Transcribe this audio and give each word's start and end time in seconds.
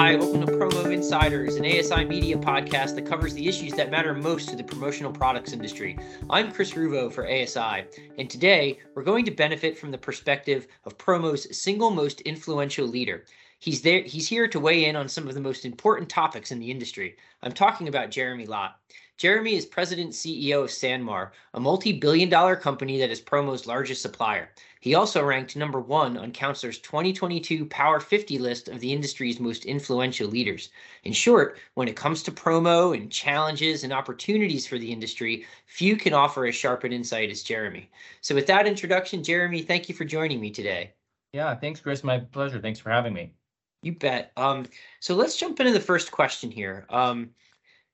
Hi, 0.00 0.16
welcome 0.16 0.46
to 0.46 0.52
Promo 0.52 0.94
Insiders, 0.94 1.56
an 1.56 1.66
ASI 1.66 2.06
media 2.06 2.34
podcast 2.34 2.94
that 2.94 3.04
covers 3.04 3.34
the 3.34 3.46
issues 3.46 3.74
that 3.74 3.90
matter 3.90 4.14
most 4.14 4.48
to 4.48 4.56
the 4.56 4.64
promotional 4.64 5.12
products 5.12 5.52
industry. 5.52 5.98
I'm 6.30 6.50
Chris 6.52 6.72
Ruvo 6.72 7.12
for 7.12 7.30
ASI, 7.30 7.84
and 8.16 8.30
today 8.30 8.78
we're 8.94 9.02
going 9.02 9.26
to 9.26 9.30
benefit 9.30 9.76
from 9.76 9.90
the 9.90 9.98
perspective 9.98 10.68
of 10.86 10.96
Promo's 10.96 11.54
single 11.54 11.90
most 11.90 12.22
influential 12.22 12.86
leader. 12.86 13.26
He's 13.58 13.82
there 13.82 14.00
he's 14.00 14.26
here 14.26 14.48
to 14.48 14.58
weigh 14.58 14.86
in 14.86 14.96
on 14.96 15.06
some 15.06 15.28
of 15.28 15.34
the 15.34 15.40
most 15.40 15.66
important 15.66 16.08
topics 16.08 16.50
in 16.50 16.60
the 16.60 16.70
industry. 16.70 17.16
I'm 17.42 17.52
talking 17.52 17.86
about 17.86 18.10
Jeremy 18.10 18.46
Lott. 18.46 18.80
Jeremy 19.18 19.54
is 19.54 19.66
president 19.66 20.12
CEO 20.12 20.64
of 20.64 20.70
Sanmar, 20.70 21.32
a 21.52 21.60
multi-billion 21.60 22.30
dollar 22.30 22.56
company 22.56 22.98
that 23.00 23.10
is 23.10 23.20
Promo's 23.20 23.66
largest 23.66 24.00
supplier. 24.00 24.48
He 24.80 24.94
also 24.94 25.22
ranked 25.22 25.56
number 25.56 25.78
one 25.78 26.16
on 26.16 26.32
Counselor's 26.32 26.78
2022 26.78 27.66
Power 27.66 28.00
50 28.00 28.38
list 28.38 28.68
of 28.68 28.80
the 28.80 28.92
industry's 28.92 29.38
most 29.38 29.66
influential 29.66 30.26
leaders. 30.26 30.70
In 31.04 31.12
short, 31.12 31.58
when 31.74 31.86
it 31.86 31.96
comes 31.96 32.22
to 32.22 32.32
promo 32.32 32.96
and 32.96 33.12
challenges 33.12 33.84
and 33.84 33.92
opportunities 33.92 34.66
for 34.66 34.78
the 34.78 34.90
industry, 34.90 35.44
few 35.66 35.96
can 35.96 36.14
offer 36.14 36.46
as 36.46 36.54
sharp 36.54 36.84
an 36.84 36.94
insight 36.94 37.30
as 37.30 37.42
Jeremy. 37.42 37.90
So 38.22 38.34
with 38.34 38.46
that 38.46 38.66
introduction, 38.66 39.22
Jeremy, 39.22 39.60
thank 39.60 39.90
you 39.90 39.94
for 39.94 40.06
joining 40.06 40.40
me 40.40 40.50
today. 40.50 40.94
Yeah, 41.34 41.54
thanks, 41.54 41.80
Chris. 41.80 42.02
My 42.02 42.18
pleasure. 42.18 42.58
Thanks 42.58 42.80
for 42.80 42.90
having 42.90 43.12
me. 43.12 43.34
You 43.82 43.92
bet. 43.92 44.32
Um, 44.38 44.66
so 45.00 45.14
let's 45.14 45.36
jump 45.36 45.60
into 45.60 45.72
the 45.72 45.80
first 45.80 46.10
question 46.10 46.50
here. 46.50 46.86
Um, 46.88 47.30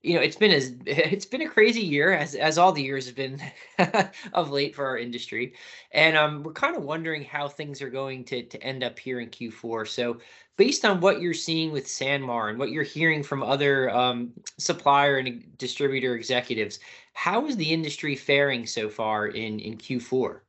you 0.06 0.14
know 0.14 0.20
it's 0.20 0.36
been 0.36 0.52
as 0.52 0.72
it's 0.86 1.26
been 1.26 1.42
a 1.42 1.48
crazy 1.48 1.80
year 1.80 2.12
as 2.12 2.34
as 2.36 2.58
all 2.58 2.72
the 2.72 2.82
years 2.82 3.06
have 3.06 3.16
been 3.16 3.40
of 4.32 4.50
late 4.50 4.74
for 4.74 4.86
our 4.86 4.96
industry. 4.96 5.54
And 5.92 6.16
um 6.16 6.42
we're 6.44 6.52
kind 6.52 6.76
of 6.76 6.84
wondering 6.84 7.24
how 7.24 7.48
things 7.48 7.82
are 7.82 7.90
going 7.90 8.24
to 8.26 8.44
to 8.44 8.62
end 8.62 8.84
up 8.84 8.98
here 8.98 9.20
in 9.20 9.28
q4 9.28 9.88
so 9.88 10.18
based 10.56 10.84
on 10.84 11.00
what 11.00 11.20
you're 11.20 11.34
seeing 11.34 11.72
with 11.72 11.86
sanmar 11.86 12.48
and 12.48 12.58
what 12.58 12.70
you're 12.70 12.82
hearing 12.82 13.22
from 13.22 13.42
other 13.42 13.90
um, 13.90 14.32
supplier 14.58 15.18
and 15.18 15.44
distributor 15.58 16.14
executives 16.14 16.78
how 17.12 17.46
is 17.46 17.56
the 17.56 17.72
industry 17.72 18.14
faring 18.14 18.66
so 18.66 18.88
far 18.88 19.26
in 19.26 19.58
in 19.58 19.76
q4 19.76 20.40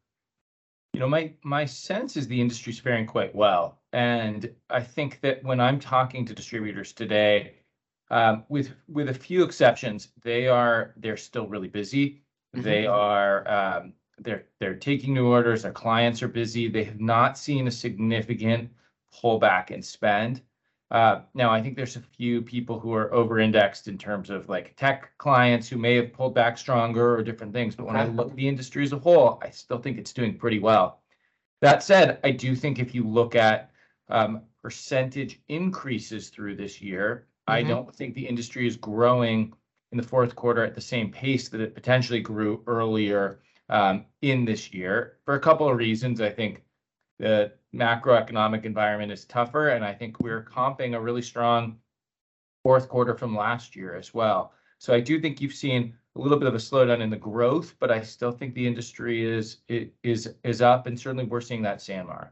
you 0.93 0.99
know 0.99 1.09
my 1.09 1.31
my 1.43 1.65
sense 1.65 2.15
is 2.15 2.27
the 2.27 2.39
industry's 2.39 2.79
faring 2.79 3.05
quite 3.05 3.33
well. 3.33 3.79
And 3.93 4.51
i 4.69 4.81
think 4.81 5.19
that 5.21 5.43
when 5.43 5.59
i'm 5.59 5.79
talking 5.79 6.25
to 6.25 6.33
distributors 6.33 6.93
today 6.93 7.53
um, 8.09 8.43
with 8.49 8.71
with 8.87 9.09
a 9.09 9.13
few 9.13 9.43
exceptions, 9.43 10.09
they 10.23 10.47
are 10.47 10.93
they're 10.97 11.17
still 11.17 11.47
really 11.47 11.67
busy. 11.67 12.21
Mm-hmm. 12.55 12.61
They 12.61 12.85
are 12.85 13.47
um, 13.47 13.93
they're 14.19 14.45
they're 14.59 14.75
taking 14.75 15.13
new 15.13 15.27
orders. 15.27 15.63
Their 15.63 15.71
clients 15.71 16.23
are 16.23 16.27
busy. 16.27 16.67
They 16.67 16.83
have 16.83 16.99
not 16.99 17.37
seen 17.37 17.67
a 17.67 17.71
significant 17.71 18.69
pullback 19.13 19.71
in 19.71 19.81
spend. 19.81 20.41
Uh, 20.89 21.21
now, 21.33 21.51
I 21.51 21.61
think 21.61 21.75
there's 21.75 21.97
a 21.97 22.01
few 22.01 22.41
people 22.41 22.79
who 22.79 22.93
are 22.93 23.13
over-indexed 23.13 23.89
in 23.89 23.97
terms 23.97 24.29
of 24.29 24.47
like 24.47 24.73
tech 24.77 25.11
clients 25.17 25.67
who 25.67 25.77
may 25.77 25.95
have 25.95 26.13
pulled 26.13 26.33
back 26.33 26.57
stronger 26.57 27.13
or 27.13 27.23
different 27.23 27.51
things. 27.51 27.75
But 27.75 27.87
when 27.87 27.97
I 27.97 28.05
look 28.05 28.29
at 28.29 28.35
the 28.37 28.47
industry 28.47 28.83
as 28.83 28.93
a 28.93 28.97
whole, 28.97 29.37
I 29.43 29.49
still 29.49 29.79
think 29.79 29.97
it's 29.97 30.13
doing 30.13 30.37
pretty 30.37 30.59
well. 30.59 31.01
That 31.59 31.83
said, 31.83 32.19
I 32.23 32.31
do 32.31 32.55
think 32.55 32.79
if 32.79 32.95
you 32.95 33.03
look 33.03 33.35
at 33.35 33.71
um, 34.07 34.43
percentage 34.61 35.41
increases 35.49 36.29
through 36.29 36.55
this 36.55 36.81
year, 36.81 37.26
I 37.47 37.61
mm-hmm. 37.61 37.69
don't 37.69 37.95
think 37.95 38.13
the 38.13 38.27
industry 38.27 38.67
is 38.67 38.75
growing 38.75 39.53
in 39.91 39.97
the 39.97 40.03
fourth 40.03 40.35
quarter 40.35 40.63
at 40.63 40.75
the 40.75 40.81
same 40.81 41.11
pace 41.11 41.49
that 41.49 41.61
it 41.61 41.73
potentially 41.73 42.19
grew 42.19 42.63
earlier 42.67 43.39
um, 43.69 44.05
in 44.21 44.45
this 44.45 44.73
year 44.73 45.17
for 45.25 45.35
a 45.35 45.39
couple 45.39 45.69
of 45.69 45.77
reasons. 45.77 46.19
I 46.21 46.29
think 46.29 46.63
the 47.19 47.53
macroeconomic 47.73 48.65
environment 48.65 49.11
is 49.11 49.25
tougher, 49.25 49.69
and 49.69 49.83
I 49.83 49.93
think 49.93 50.19
we're 50.19 50.43
comping 50.43 50.95
a 50.95 50.99
really 50.99 51.21
strong 51.21 51.77
fourth 52.63 52.89
quarter 52.89 53.15
from 53.15 53.35
last 53.35 53.75
year 53.75 53.95
as 53.95 54.13
well. 54.13 54.51
So 54.79 54.93
I 54.93 54.99
do 54.99 55.19
think 55.19 55.41
you've 55.41 55.53
seen 55.53 55.95
a 56.15 56.19
little 56.19 56.37
bit 56.37 56.47
of 56.47 56.55
a 56.55 56.59
slowdown 56.59 56.99
in 56.99 57.09
the 57.09 57.17
growth, 57.17 57.75
but 57.79 57.91
I 57.91 58.01
still 58.01 58.31
think 58.31 58.53
the 58.53 58.67
industry 58.67 59.23
is 59.23 59.59
is 59.69 60.29
is 60.43 60.61
up, 60.61 60.87
and 60.87 60.99
certainly 60.99 61.25
we're 61.25 61.41
seeing 61.41 61.61
that 61.63 61.79
Sanmar. 61.79 62.29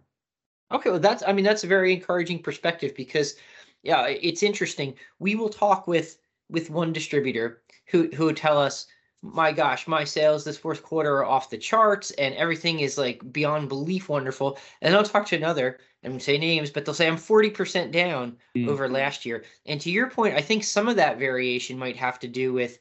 Okay, 0.71 0.89
well 0.89 0.99
that's 0.99 1.23
I 1.25 1.31
mean 1.31 1.45
that's 1.45 1.63
a 1.63 1.67
very 1.67 1.93
encouraging 1.93 2.41
perspective 2.41 2.95
because 2.95 3.35
yeah, 3.85 4.07
it's 4.07 4.43
interesting. 4.43 4.95
We 5.19 5.35
will 5.35 5.49
talk 5.49 5.87
with 5.87 6.17
with 6.49 6.69
one 6.69 6.91
distributor 6.91 7.61
who 7.87 8.09
who 8.15 8.25
would 8.25 8.37
tell 8.37 8.57
us, 8.57 8.87
my 9.21 9.51
gosh, 9.51 9.87
my 9.87 10.03
sales 10.03 10.43
this 10.43 10.57
fourth 10.57 10.83
quarter 10.83 11.17
are 11.17 11.25
off 11.25 11.51
the 11.51 11.57
charts 11.57 12.11
and 12.11 12.33
everything 12.35 12.79
is 12.79 12.97
like 12.97 13.31
beyond 13.31 13.69
belief 13.69 14.09
wonderful. 14.09 14.57
And 14.81 14.95
I'll 14.95 15.03
talk 15.03 15.27
to 15.27 15.35
another 15.35 15.79
and 16.03 16.21
say 16.21 16.37
names, 16.37 16.71
but 16.71 16.83
they'll 16.85 16.93
say 16.93 17.07
I'm 17.07 17.15
40% 17.15 17.91
down 17.91 18.37
mm-hmm. 18.55 18.69
over 18.69 18.89
last 18.89 19.25
year. 19.25 19.43
And 19.65 19.79
to 19.81 19.91
your 19.91 20.09
point, 20.09 20.35
I 20.35 20.41
think 20.41 20.63
some 20.63 20.87
of 20.87 20.95
that 20.97 21.17
variation 21.19 21.77
might 21.77 21.95
have 21.97 22.19
to 22.19 22.27
do 22.27 22.53
with, 22.53 22.77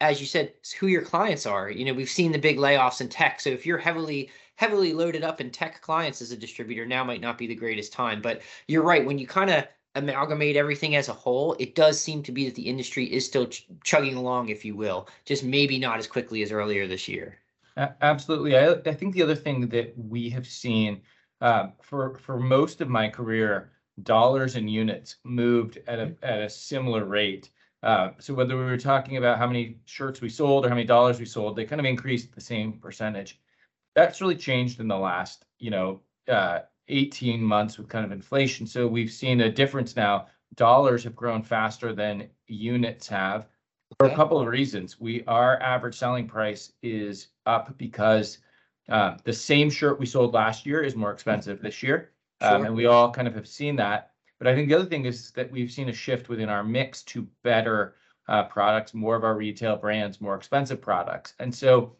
as 0.00 0.20
you 0.20 0.26
said, 0.26 0.52
who 0.78 0.86
your 0.86 1.02
clients 1.02 1.46
are. 1.46 1.70
You 1.70 1.84
know, 1.84 1.94
we've 1.94 2.08
seen 2.08 2.30
the 2.30 2.38
big 2.38 2.58
layoffs 2.58 3.00
in 3.00 3.08
tech. 3.08 3.40
So 3.40 3.50
if 3.50 3.64
you're 3.66 3.78
heavily 3.78 4.30
heavily 4.56 4.92
loaded 4.92 5.22
up 5.22 5.40
in 5.40 5.50
tech 5.50 5.80
clients 5.80 6.20
as 6.20 6.32
a 6.32 6.36
distributor, 6.36 6.84
now 6.84 7.04
might 7.04 7.20
not 7.20 7.38
be 7.38 7.46
the 7.46 7.54
greatest 7.54 7.92
time. 7.92 8.20
But 8.20 8.42
you're 8.66 8.82
right, 8.82 9.06
when 9.06 9.16
you 9.16 9.26
kind 9.26 9.50
of 9.50 9.64
amalgamate 9.98 10.56
everything 10.56 10.96
as 10.96 11.08
a 11.08 11.12
whole, 11.12 11.54
it 11.58 11.74
does 11.74 12.00
seem 12.00 12.22
to 12.22 12.32
be 12.32 12.44
that 12.46 12.54
the 12.54 12.68
industry 12.68 13.04
is 13.12 13.26
still 13.26 13.46
ch- 13.46 13.66
chugging 13.84 14.16
along, 14.16 14.48
if 14.48 14.64
you 14.64 14.74
will, 14.74 15.08
just 15.24 15.44
maybe 15.44 15.78
not 15.78 15.98
as 15.98 16.06
quickly 16.06 16.42
as 16.42 16.52
earlier 16.52 16.86
this 16.86 17.08
year. 17.08 17.38
Absolutely. 17.76 18.56
I, 18.56 18.72
I 18.72 18.94
think 18.94 19.14
the 19.14 19.22
other 19.22 19.36
thing 19.36 19.68
that 19.68 19.94
we 19.96 20.28
have 20.30 20.46
seen 20.46 21.00
uh, 21.40 21.68
for 21.80 22.16
for 22.16 22.38
most 22.38 22.80
of 22.80 22.88
my 22.88 23.08
career, 23.08 23.70
dollars 24.02 24.56
and 24.56 24.70
units 24.70 25.16
moved 25.24 25.78
at 25.86 25.98
a 25.98 26.14
at 26.22 26.40
a 26.40 26.50
similar 26.50 27.04
rate. 27.04 27.50
Uh, 27.82 28.10
so 28.18 28.34
whether 28.34 28.56
we 28.56 28.64
were 28.64 28.76
talking 28.76 29.16
about 29.16 29.38
how 29.38 29.46
many 29.46 29.78
shirts 29.84 30.20
we 30.20 30.28
sold 30.28 30.66
or 30.66 30.68
how 30.68 30.74
many 30.74 30.86
dollars 30.86 31.20
we 31.20 31.24
sold, 31.24 31.54
they 31.54 31.64
kind 31.64 31.80
of 31.80 31.86
increased 31.86 32.34
the 32.34 32.40
same 32.40 32.72
percentage. 32.72 33.40
That's 33.94 34.20
really 34.20 34.34
changed 34.34 34.80
in 34.80 34.88
the 34.88 34.98
last, 34.98 35.44
you 35.60 35.70
know, 35.70 36.00
uh, 36.26 36.60
18 36.88 37.42
months 37.42 37.78
with 37.78 37.88
kind 37.88 38.04
of 38.04 38.12
inflation. 38.12 38.66
So 38.66 38.86
we've 38.86 39.12
seen 39.12 39.40
a 39.40 39.50
difference 39.50 39.96
now. 39.96 40.26
Dollars 40.54 41.04
have 41.04 41.14
grown 41.14 41.42
faster 41.42 41.92
than 41.92 42.28
units 42.46 43.06
have 43.08 43.46
for 43.98 44.06
a 44.06 44.14
couple 44.14 44.40
of 44.40 44.46
reasons. 44.46 45.00
We 45.00 45.24
our 45.26 45.60
average 45.60 45.96
selling 45.96 46.26
price 46.26 46.72
is 46.82 47.28
up 47.46 47.76
because 47.78 48.38
uh, 48.88 49.16
the 49.24 49.32
same 49.32 49.70
shirt 49.70 49.98
we 49.98 50.06
sold 50.06 50.34
last 50.34 50.66
year 50.66 50.82
is 50.82 50.96
more 50.96 51.12
expensive 51.12 51.60
this 51.60 51.82
year, 51.82 52.10
um, 52.40 52.64
and 52.64 52.74
we 52.74 52.86
all 52.86 53.10
kind 53.10 53.28
of 53.28 53.34
have 53.34 53.46
seen 53.46 53.76
that. 53.76 54.12
But 54.38 54.46
I 54.46 54.54
think 54.54 54.68
the 54.68 54.74
other 54.74 54.86
thing 54.86 55.04
is 55.04 55.30
that 55.32 55.50
we've 55.50 55.70
seen 55.70 55.88
a 55.88 55.92
shift 55.92 56.28
within 56.28 56.48
our 56.48 56.62
mix 56.62 57.02
to 57.04 57.26
better 57.42 57.96
uh, 58.28 58.44
products, 58.44 58.94
more 58.94 59.16
of 59.16 59.24
our 59.24 59.34
retail 59.34 59.76
brands, 59.76 60.20
more 60.20 60.36
expensive 60.36 60.80
products, 60.80 61.34
and 61.38 61.54
so 61.54 61.96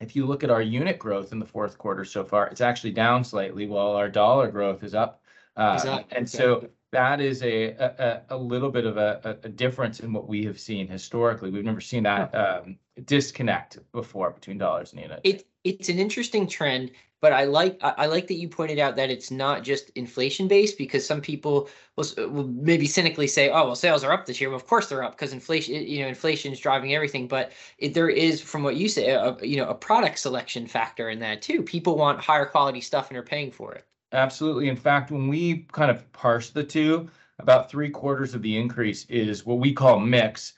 if 0.00 0.14
you 0.14 0.26
look 0.26 0.44
at 0.44 0.50
our 0.50 0.62
unit 0.62 0.98
growth 0.98 1.32
in 1.32 1.38
the 1.38 1.46
fourth 1.46 1.76
quarter 1.78 2.04
so 2.04 2.24
far, 2.24 2.46
it's 2.48 2.60
actually 2.60 2.92
down 2.92 3.24
slightly 3.24 3.66
while 3.66 3.92
our 3.92 4.08
dollar 4.08 4.50
growth 4.50 4.82
is 4.84 4.94
up. 4.94 5.22
Uh, 5.56 6.02
and 6.12 6.28
so 6.28 6.68
that 6.92 7.20
is 7.20 7.42
a, 7.42 7.70
a, 7.72 8.22
a 8.30 8.36
little 8.36 8.70
bit 8.70 8.86
of 8.86 8.96
a, 8.96 9.38
a 9.42 9.48
difference 9.48 10.00
in 10.00 10.12
what 10.12 10.28
we 10.28 10.44
have 10.44 10.58
seen 10.58 10.86
historically. 10.86 11.50
We've 11.50 11.64
never 11.64 11.80
seen 11.80 12.04
that 12.04 12.34
um, 12.34 12.78
disconnect 13.04 13.78
before 13.92 14.30
between 14.30 14.58
dollars 14.58 14.92
and 14.92 15.02
units. 15.02 15.20
It, 15.24 15.46
it's 15.64 15.88
an 15.88 15.98
interesting 15.98 16.46
trend 16.46 16.90
but 17.20 17.32
I 17.32 17.44
like 17.44 17.78
I 17.82 18.06
like 18.06 18.28
that 18.28 18.34
you 18.34 18.48
pointed 18.48 18.78
out 18.78 18.94
that 18.96 19.10
it's 19.10 19.30
not 19.30 19.64
just 19.64 19.90
inflation 19.90 20.46
based 20.46 20.78
because 20.78 21.04
some 21.04 21.20
people 21.20 21.68
will, 21.96 22.06
will 22.16 22.46
maybe 22.46 22.86
cynically 22.86 23.26
say, 23.26 23.50
"Oh, 23.50 23.64
well, 23.64 23.74
sales 23.74 24.04
are 24.04 24.12
up 24.12 24.26
this 24.26 24.40
year." 24.40 24.50
Well, 24.50 24.56
of 24.56 24.66
course 24.66 24.88
they're 24.88 25.02
up 25.02 25.12
because 25.16 25.32
inflation, 25.32 25.74
you 25.74 26.02
know, 26.02 26.08
inflation 26.08 26.52
is 26.52 26.60
driving 26.60 26.94
everything. 26.94 27.26
But 27.26 27.52
it, 27.78 27.92
there 27.92 28.08
is, 28.08 28.40
from 28.40 28.62
what 28.62 28.76
you 28.76 28.88
say, 28.88 29.10
a, 29.10 29.36
you 29.42 29.56
know, 29.56 29.68
a 29.68 29.74
product 29.74 30.20
selection 30.20 30.68
factor 30.68 31.10
in 31.10 31.18
that 31.18 31.42
too. 31.42 31.62
People 31.62 31.96
want 31.96 32.20
higher 32.20 32.46
quality 32.46 32.80
stuff 32.80 33.08
and 33.08 33.18
are 33.18 33.22
paying 33.22 33.50
for 33.50 33.74
it. 33.74 33.84
Absolutely. 34.12 34.68
In 34.68 34.76
fact, 34.76 35.10
when 35.10 35.26
we 35.26 35.66
kind 35.72 35.90
of 35.90 36.10
parse 36.12 36.50
the 36.50 36.64
two, 36.64 37.10
about 37.40 37.68
three 37.68 37.90
quarters 37.90 38.32
of 38.32 38.42
the 38.42 38.56
increase 38.56 39.06
is 39.06 39.44
what 39.44 39.58
we 39.58 39.72
call 39.72 39.98
mix, 39.98 40.52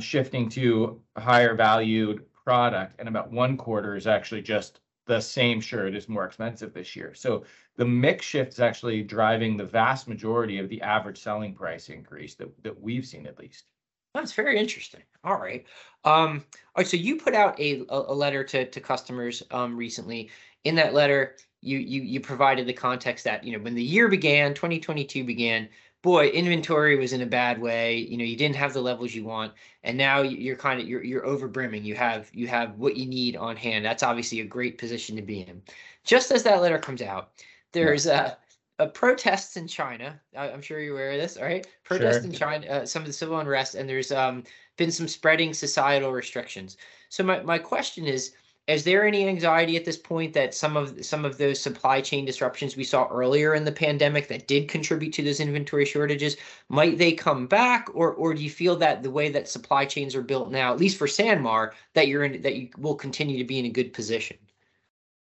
shifting 0.00 0.48
to 0.50 1.00
a 1.16 1.20
higher 1.20 1.54
valued 1.54 2.24
product, 2.44 2.96
and 2.98 3.08
about 3.08 3.30
one 3.30 3.56
quarter 3.56 3.96
is 3.96 4.06
actually 4.06 4.42
just 4.42 4.80
the 5.06 5.20
same 5.20 5.60
shirt 5.60 5.94
is 5.94 6.08
more 6.08 6.24
expensive 6.24 6.72
this 6.72 6.94
year. 6.94 7.14
So 7.14 7.44
the 7.76 7.84
mix 7.84 8.24
shift 8.24 8.52
is 8.52 8.60
actually 8.60 9.02
driving 9.02 9.56
the 9.56 9.64
vast 9.64 10.06
majority 10.06 10.58
of 10.58 10.68
the 10.68 10.80
average 10.82 11.18
selling 11.18 11.54
price 11.54 11.88
increase 11.88 12.34
that, 12.36 12.48
that 12.62 12.80
we've 12.80 13.06
seen 13.06 13.26
at 13.26 13.38
least. 13.38 13.64
That's 14.14 14.32
very 14.32 14.58
interesting. 14.58 15.02
All 15.24 15.38
right. 15.38 15.64
Um, 16.04 16.44
all 16.74 16.78
right. 16.78 16.86
So 16.86 16.96
you 16.96 17.16
put 17.16 17.34
out 17.34 17.58
a, 17.58 17.84
a 17.88 18.14
letter 18.14 18.44
to, 18.44 18.66
to 18.66 18.80
customers 18.80 19.42
um, 19.50 19.76
recently. 19.76 20.30
In 20.64 20.74
that 20.76 20.94
letter, 20.94 21.36
you, 21.62 21.78
you 21.78 22.02
you 22.02 22.20
provided 22.20 22.66
the 22.66 22.72
context 22.72 23.24
that 23.24 23.44
you 23.44 23.52
know 23.52 23.62
when 23.62 23.74
the 23.74 23.82
year 23.82 24.08
began, 24.08 24.54
2022 24.54 25.24
began, 25.24 25.68
boy, 26.02 26.28
inventory 26.28 26.96
was 26.96 27.12
in 27.12 27.20
a 27.20 27.26
bad 27.26 27.60
way. 27.60 27.98
You 27.98 28.16
know, 28.16 28.24
you 28.24 28.36
didn't 28.36 28.56
have 28.56 28.72
the 28.72 28.80
levels 28.80 29.14
you 29.14 29.24
want, 29.24 29.52
and 29.84 29.96
now 29.96 30.22
you're 30.22 30.56
kind 30.56 30.80
of 30.80 30.88
you're 30.88 31.04
you're 31.04 31.26
over 31.26 31.48
brimming. 31.48 31.84
You 31.84 31.94
have 31.94 32.30
you 32.32 32.46
have 32.48 32.78
what 32.78 32.96
you 32.96 33.06
need 33.06 33.36
on 33.36 33.56
hand. 33.56 33.84
That's 33.84 34.02
obviously 34.02 34.40
a 34.40 34.44
great 34.44 34.78
position 34.78 35.16
to 35.16 35.22
be 35.22 35.42
in. 35.42 35.62
Just 36.04 36.30
as 36.30 36.42
that 36.44 36.62
letter 36.62 36.78
comes 36.78 37.02
out, 37.02 37.30
there's 37.72 38.06
a 38.06 38.36
uh, 38.78 38.86
protests 38.86 39.56
in 39.56 39.68
China. 39.68 40.18
I, 40.36 40.48
am 40.48 40.62
sure 40.62 40.80
you're 40.80 40.94
aware 40.94 41.12
of 41.12 41.20
this. 41.20 41.36
All 41.36 41.44
right, 41.44 41.66
protests 41.84 42.16
Sure. 42.16 42.24
in 42.24 42.32
China. 42.32 42.66
Uh, 42.66 42.86
some 42.86 43.02
of 43.02 43.06
the 43.06 43.12
civil 43.12 43.38
unrest, 43.38 43.74
and 43.74 43.88
there's 43.88 44.10
um, 44.10 44.44
been 44.76 44.90
some 44.90 45.06
spreading 45.08 45.52
societal 45.52 46.12
restrictions. 46.12 46.76
So 47.08 47.22
my 47.22 47.42
my 47.42 47.58
question 47.58 48.06
is. 48.06 48.32
Is 48.66 48.84
there 48.84 49.04
any 49.04 49.26
anxiety 49.26 49.76
at 49.76 49.84
this 49.84 49.96
point 49.96 50.32
that 50.34 50.54
some 50.54 50.76
of 50.76 51.04
some 51.04 51.24
of 51.24 51.38
those 51.38 51.60
supply 51.60 52.00
chain 52.00 52.24
disruptions 52.24 52.76
we 52.76 52.84
saw 52.84 53.08
earlier 53.08 53.54
in 53.54 53.64
the 53.64 53.72
pandemic 53.72 54.28
that 54.28 54.46
did 54.46 54.68
contribute 54.68 55.12
to 55.14 55.22
those 55.22 55.40
inventory 55.40 55.84
shortages 55.84 56.36
might 56.68 56.98
they 56.98 57.12
come 57.12 57.46
back? 57.46 57.88
Or 57.94 58.12
or 58.14 58.32
do 58.34 58.42
you 58.42 58.50
feel 58.50 58.76
that 58.76 59.02
the 59.02 59.10
way 59.10 59.28
that 59.30 59.48
supply 59.48 59.86
chains 59.86 60.14
are 60.14 60.22
built 60.22 60.50
now 60.50 60.72
at 60.72 60.78
least 60.78 60.98
for 60.98 61.08
Sanmar 61.08 61.72
that 61.94 62.06
you're 62.06 62.24
in 62.24 62.42
that 62.42 62.54
you 62.54 62.68
will 62.78 62.94
continue 62.94 63.38
to 63.38 63.44
be 63.44 63.58
in 63.58 63.64
a 63.64 63.70
good 63.70 63.92
position? 63.92 64.36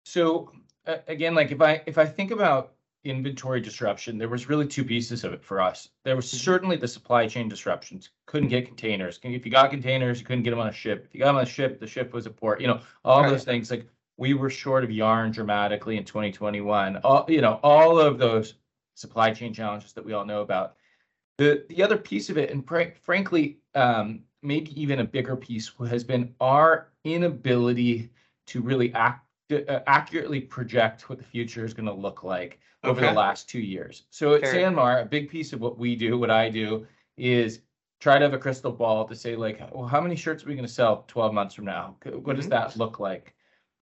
So 0.04 0.50
uh, 0.86 0.98
again, 1.06 1.34
like 1.34 1.52
if 1.52 1.60
I 1.60 1.82
if 1.86 1.98
I 1.98 2.06
think 2.06 2.30
about 2.30 2.75
inventory 3.10 3.60
disruption, 3.60 4.18
there 4.18 4.28
was 4.28 4.48
really 4.48 4.66
two 4.66 4.84
pieces 4.84 5.24
of 5.24 5.32
it 5.32 5.42
for 5.42 5.60
us. 5.60 5.88
There 6.04 6.16
was 6.16 6.26
Mhm. 6.26 6.36
certainly 6.36 6.76
the 6.76 6.88
supply 6.88 7.26
chain 7.26 7.48
disruptions. 7.48 8.10
Couldn't 8.26 8.48
get 8.48 8.66
containers. 8.66 9.20
If 9.22 9.44
you 9.46 9.52
got 9.52 9.70
containers, 9.70 10.20
you 10.20 10.26
couldn't 10.26 10.42
get 10.44 10.50
them 10.50 10.58
on 10.60 10.68
a 10.68 10.72
ship. 10.72 11.04
If 11.06 11.14
you 11.14 11.20
got 11.20 11.26
them 11.28 11.36
on 11.36 11.42
a 11.42 11.46
ship, 11.46 11.78
the 11.80 11.86
ship 11.86 12.12
was 12.12 12.26
a 12.26 12.30
port. 12.30 12.60
You 12.60 12.66
know, 12.66 12.80
all 13.04 13.22
Right. 13.22 13.30
those 13.30 13.44
things. 13.44 13.70
Like 13.70 13.86
we 14.16 14.34
were 14.34 14.50
short 14.50 14.82
of 14.82 14.90
yarn 14.90 15.30
dramatically 15.30 15.96
in 15.96 16.04
2021. 16.04 16.96
All 16.98 17.24
you 17.28 17.40
know, 17.40 17.60
all 17.62 17.98
of 17.98 18.18
those 18.18 18.54
supply 18.94 19.32
chain 19.32 19.52
challenges 19.52 19.92
that 19.92 20.04
we 20.04 20.12
all 20.12 20.24
know 20.24 20.42
about. 20.42 20.76
The 21.38 21.64
the 21.68 21.82
other 21.82 21.98
piece 21.98 22.30
of 22.30 22.38
it, 22.38 22.50
and 22.50 22.66
pr- 22.66 22.94
frankly, 23.02 23.58
um, 23.74 24.24
maybe 24.42 24.78
even 24.80 25.00
a 25.00 25.04
bigger 25.04 25.36
piece, 25.36 25.70
has 25.88 26.02
been 26.02 26.34
our 26.40 26.88
inability 27.04 28.10
to 28.46 28.62
really 28.62 28.92
act 28.94 29.25
uh, 29.52 29.80
accurately 29.86 30.40
project 30.40 31.08
what 31.08 31.18
the 31.18 31.24
future 31.24 31.64
is 31.64 31.74
going 31.74 31.86
to 31.86 31.92
look 31.92 32.22
like 32.24 32.58
over 32.84 33.00
the 33.00 33.12
last 33.12 33.48
two 33.48 33.60
years. 33.60 34.04
So 34.10 34.34
at 34.34 34.42
Fair. 34.42 34.54
Sanmar, 34.54 35.02
a 35.02 35.06
big 35.06 35.28
piece 35.28 35.52
of 35.52 35.60
what 35.60 35.78
we 35.78 35.96
do, 35.96 36.18
what 36.18 36.30
I 36.30 36.48
do, 36.48 36.86
is 37.16 37.60
try 38.00 38.18
to 38.18 38.24
have 38.24 38.34
a 38.34 38.38
crystal 38.38 38.72
ball 38.72 39.06
to 39.06 39.14
say 39.14 39.36
like, 39.36 39.60
well, 39.72 39.86
how 39.88 40.00
many 40.00 40.14
shirts 40.16 40.44
are 40.44 40.48
we 40.48 40.54
going 40.54 40.66
to 40.66 40.72
sell 40.72 41.04
12 41.08 41.32
months 41.32 41.54
from 41.54 41.64
now? 41.64 41.96
What 42.04 42.36
does 42.36 42.46
Mhm. 42.46 42.50
that 42.50 42.76
look 42.76 43.00
like? 43.00 43.34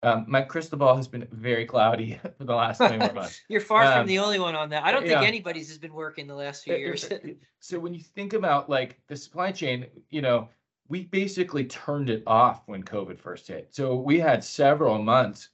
Um, 0.04 0.24
my 0.26 0.42
crystal 0.42 0.76
ball 0.78 0.96
has 0.96 1.06
been 1.06 1.28
very 1.30 1.64
cloudy 1.64 2.18
for 2.38 2.44
the 2.44 2.54
last 2.54 2.78
21 2.78 3.14
months. 3.14 3.40
You're 3.48 3.60
far 3.60 3.84
Um, 3.84 4.00
from 4.00 4.06
the 4.08 4.18
only 4.18 4.40
one 4.40 4.56
on 4.56 4.68
that. 4.70 4.82
I 4.84 4.90
don't 4.90 5.02
think 5.02 5.20
yeah. 5.20 5.26
anybody's 5.26 5.68
has 5.68 5.78
been 5.78 5.94
working 5.94 6.26
the 6.26 6.34
last 6.34 6.64
few 6.64 6.74
uh, 6.74 6.78
years. 6.78 7.04
uh, 7.04 7.18
So 7.60 7.78
when 7.78 7.94
you 7.94 8.00
think 8.00 8.32
about 8.32 8.68
like 8.68 9.00
the 9.06 9.16
supply 9.16 9.52
chain, 9.52 9.86
you 10.10 10.20
know, 10.20 10.48
we 10.88 11.04
basically 11.04 11.64
turned 11.64 12.10
it 12.10 12.22
off 12.26 12.62
when 12.66 12.82
COVID 12.82 13.18
first 13.18 13.46
hit. 13.46 13.68
So 13.70 13.94
we 13.94 14.18
had 14.18 14.42
several 14.44 15.00
months 15.00 15.50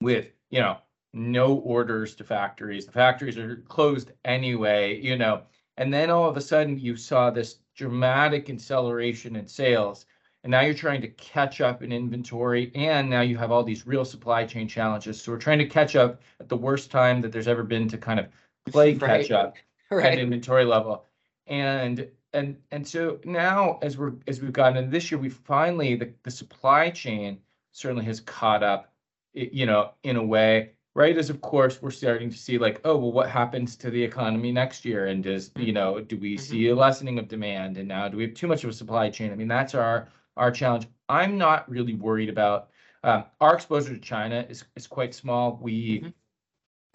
with, 0.00 0.30
you 0.50 0.60
know, 0.60 0.78
no 1.12 1.56
orders 1.58 2.14
to 2.16 2.24
factories. 2.24 2.86
The 2.86 2.92
factories 2.92 3.38
are 3.38 3.56
closed 3.68 4.12
anyway, 4.24 5.00
you 5.00 5.16
know. 5.16 5.42
And 5.78 5.92
then 5.92 6.10
all 6.10 6.28
of 6.28 6.36
a 6.36 6.40
sudden 6.40 6.78
you 6.78 6.96
saw 6.96 7.30
this 7.30 7.58
dramatic 7.74 8.50
acceleration 8.50 9.36
in 9.36 9.46
sales. 9.46 10.06
And 10.44 10.50
now 10.50 10.60
you're 10.60 10.74
trying 10.74 11.00
to 11.02 11.08
catch 11.08 11.60
up 11.60 11.82
in 11.82 11.92
inventory. 11.92 12.70
And 12.74 13.10
now 13.10 13.22
you 13.22 13.36
have 13.38 13.50
all 13.50 13.64
these 13.64 13.86
real 13.86 14.04
supply 14.04 14.44
chain 14.46 14.68
challenges. 14.68 15.20
So 15.20 15.32
we're 15.32 15.38
trying 15.38 15.58
to 15.58 15.66
catch 15.66 15.96
up 15.96 16.20
at 16.40 16.48
the 16.48 16.56
worst 16.56 16.90
time 16.90 17.20
that 17.22 17.32
there's 17.32 17.48
ever 17.48 17.64
been 17.64 17.88
to 17.88 17.98
kind 17.98 18.20
of 18.20 18.26
play 18.66 18.94
Right. 18.94 19.28
catch 19.28 19.30
up 19.30 19.56
at 19.90 20.18
inventory 20.18 20.64
level. 20.64 21.06
And 21.46 22.08
and 22.32 22.56
and 22.70 22.86
so 22.86 23.20
now 23.24 23.78
as 23.82 23.96
we're 23.96 24.14
as 24.26 24.40
we've 24.40 24.52
gotten 24.52 24.76
into 24.76 24.90
this 24.90 25.10
year, 25.10 25.18
we 25.20 25.28
finally 25.30 25.96
the, 25.96 26.12
the 26.22 26.30
supply 26.30 26.90
chain 26.90 27.40
certainly 27.72 28.04
has 28.04 28.20
caught 28.20 28.62
up, 28.62 28.92
you 29.36 29.66
know, 29.66 29.92
in 30.02 30.16
a 30.16 30.24
way, 30.24 30.72
right? 30.94 31.16
Is 31.16 31.30
of 31.30 31.40
course 31.40 31.80
we're 31.82 31.90
starting 31.90 32.30
to 32.30 32.36
see 32.36 32.58
like, 32.58 32.80
oh 32.84 32.96
well, 32.96 33.12
what 33.12 33.28
happens 33.28 33.76
to 33.76 33.90
the 33.90 34.02
economy 34.02 34.52
next 34.52 34.84
year? 34.84 35.06
And 35.06 35.22
does 35.22 35.50
you 35.56 35.72
know, 35.72 36.00
do 36.00 36.16
we 36.18 36.36
see 36.36 36.68
a 36.68 36.74
lessening 36.74 37.18
of 37.18 37.28
demand? 37.28 37.76
And 37.78 37.88
now 37.88 38.08
do 38.08 38.16
we 38.16 38.24
have 38.24 38.34
too 38.34 38.46
much 38.46 38.64
of 38.64 38.70
a 38.70 38.72
supply 38.72 39.10
chain? 39.10 39.32
I 39.32 39.36
mean, 39.36 39.48
that's 39.48 39.74
our 39.74 40.08
our 40.36 40.50
challenge. 40.50 40.86
I'm 41.08 41.38
not 41.38 41.68
really 41.70 41.94
worried 41.94 42.28
about 42.28 42.70
um, 43.04 43.24
our 43.40 43.54
exposure 43.54 43.94
to 43.94 44.00
China 44.00 44.46
is 44.48 44.64
is 44.76 44.86
quite 44.86 45.14
small. 45.14 45.58
We 45.62 46.00
Mhm. 46.00 46.12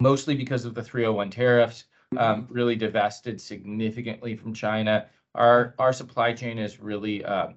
mostly 0.00 0.34
because 0.34 0.64
of 0.64 0.74
the 0.74 0.82
301 0.82 1.30
tariffs 1.30 1.84
um, 2.18 2.46
really 2.50 2.76
divested 2.76 3.40
significantly 3.40 4.36
from 4.36 4.52
China. 4.54 5.08
Our 5.34 5.74
our 5.78 5.92
supply 5.92 6.32
chain 6.34 6.58
is 6.58 6.80
really 6.80 7.24
um, 7.24 7.54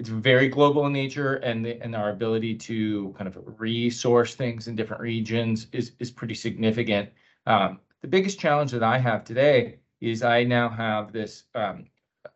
it's 0.00 0.08
very 0.08 0.48
global 0.48 0.86
in 0.86 0.94
nature, 0.94 1.34
and 1.36 1.64
the, 1.64 1.80
and 1.82 1.94
our 1.94 2.08
ability 2.10 2.54
to 2.56 3.14
kind 3.18 3.28
of 3.28 3.38
resource 3.60 4.34
things 4.34 4.66
in 4.66 4.74
different 4.74 5.02
regions 5.02 5.66
is 5.72 5.92
is 5.98 6.10
pretty 6.10 6.34
significant. 6.34 7.10
Um, 7.46 7.80
the 8.00 8.08
biggest 8.08 8.40
challenge 8.40 8.70
that 8.72 8.82
I 8.82 8.96
have 8.98 9.24
today 9.24 9.80
is 10.00 10.22
I 10.22 10.44
now 10.44 10.70
have 10.70 11.12
this 11.12 11.44
um, 11.54 11.84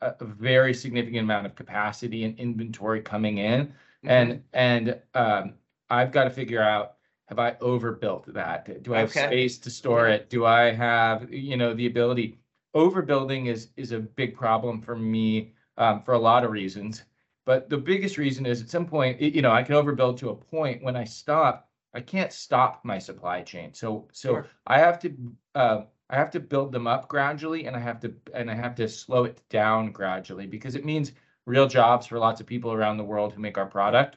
a, 0.03 0.15
a 0.21 0.25
very 0.27 0.75
significant 0.75 1.23
amount 1.25 1.47
of 1.47 1.55
capacity 1.55 2.25
and 2.25 2.39
inventory 2.39 3.01
coming 3.01 3.39
in, 3.39 3.73
Mm-hmm. 4.05 4.09
and 4.11 4.45
and 4.53 5.03
um, 5.15 5.55
I've 5.89 6.13
got 6.13 6.25
to 6.25 6.31
figure 6.31 6.63
out 6.63 6.97
have 7.29 7.39
I 7.39 7.57
overbuilt 7.63 8.33
that? 8.35 8.83
Do 8.83 8.95
I 8.95 8.99
have 9.01 9.09
Okay. 9.09 9.27
space 9.27 9.59
to 9.61 9.71
store 9.71 10.09
it? 10.09 10.29
Do 10.29 10.45
I 10.45 10.71
have, 10.73 11.33
you 11.33 11.57
know, 11.57 11.73
the 11.73 11.87
ability? 11.87 12.39
Overbuilding 12.77 13.47
is 13.47 13.71
is 13.77 13.93
a 13.93 14.01
big 14.01 14.37
problem 14.37 14.83
for 14.83 14.97
me 14.97 15.55
um, 15.79 16.03
for 16.03 16.13
a 16.15 16.19
lot 16.19 16.45
of 16.45 16.51
reasons. 16.51 17.05
But 17.47 17.69
the 17.69 17.77
biggest 17.79 18.17
reason 18.19 18.47
is 18.47 18.63
at 18.63 18.71
some 18.71 18.87
point, 18.87 19.21
you 19.21 19.43
know, 19.43 19.51
I 19.53 19.63
can 19.63 19.75
overbuild 19.75 20.19
to 20.19 20.31
a 20.31 20.37
point 20.37 20.83
when 20.83 20.97
I 20.97 21.05
stop, 21.05 21.69
I 21.95 22.01
can't 22.01 22.33
stop 22.33 22.85
my 22.85 22.99
supply 22.99 23.43
chain. 23.43 23.73
So 23.75 24.09
so 24.13 24.29
Sure. 24.35 24.47
I 24.67 24.79
have 24.79 24.99
to 25.01 25.17
uh, 25.55 25.83
I 26.11 26.17
have 26.17 26.31
to 26.33 26.41
build 26.41 26.73
them 26.73 26.87
up 26.87 27.09
gradually, 27.09 27.67
and 27.67 27.77
I 27.77 27.81
have 27.81 28.01
to 28.01 28.15
and 28.35 28.51
I 28.51 28.55
have 28.55 28.75
to 28.77 28.89
slow 28.89 29.25
it 29.25 29.43
down 29.49 29.93
gradually 29.93 30.47
because 30.47 30.75
it 30.75 30.85
means 30.85 31.13
real 31.47 31.67
jobs 31.69 32.07
for 32.07 32.19
lots 32.19 32.41
of 32.41 32.47
people 32.47 32.73
around 32.73 32.97
the 32.97 33.05
world 33.05 33.33
who 33.33 33.41
make 33.41 33.59
our 33.59 33.67
product. 33.67 34.17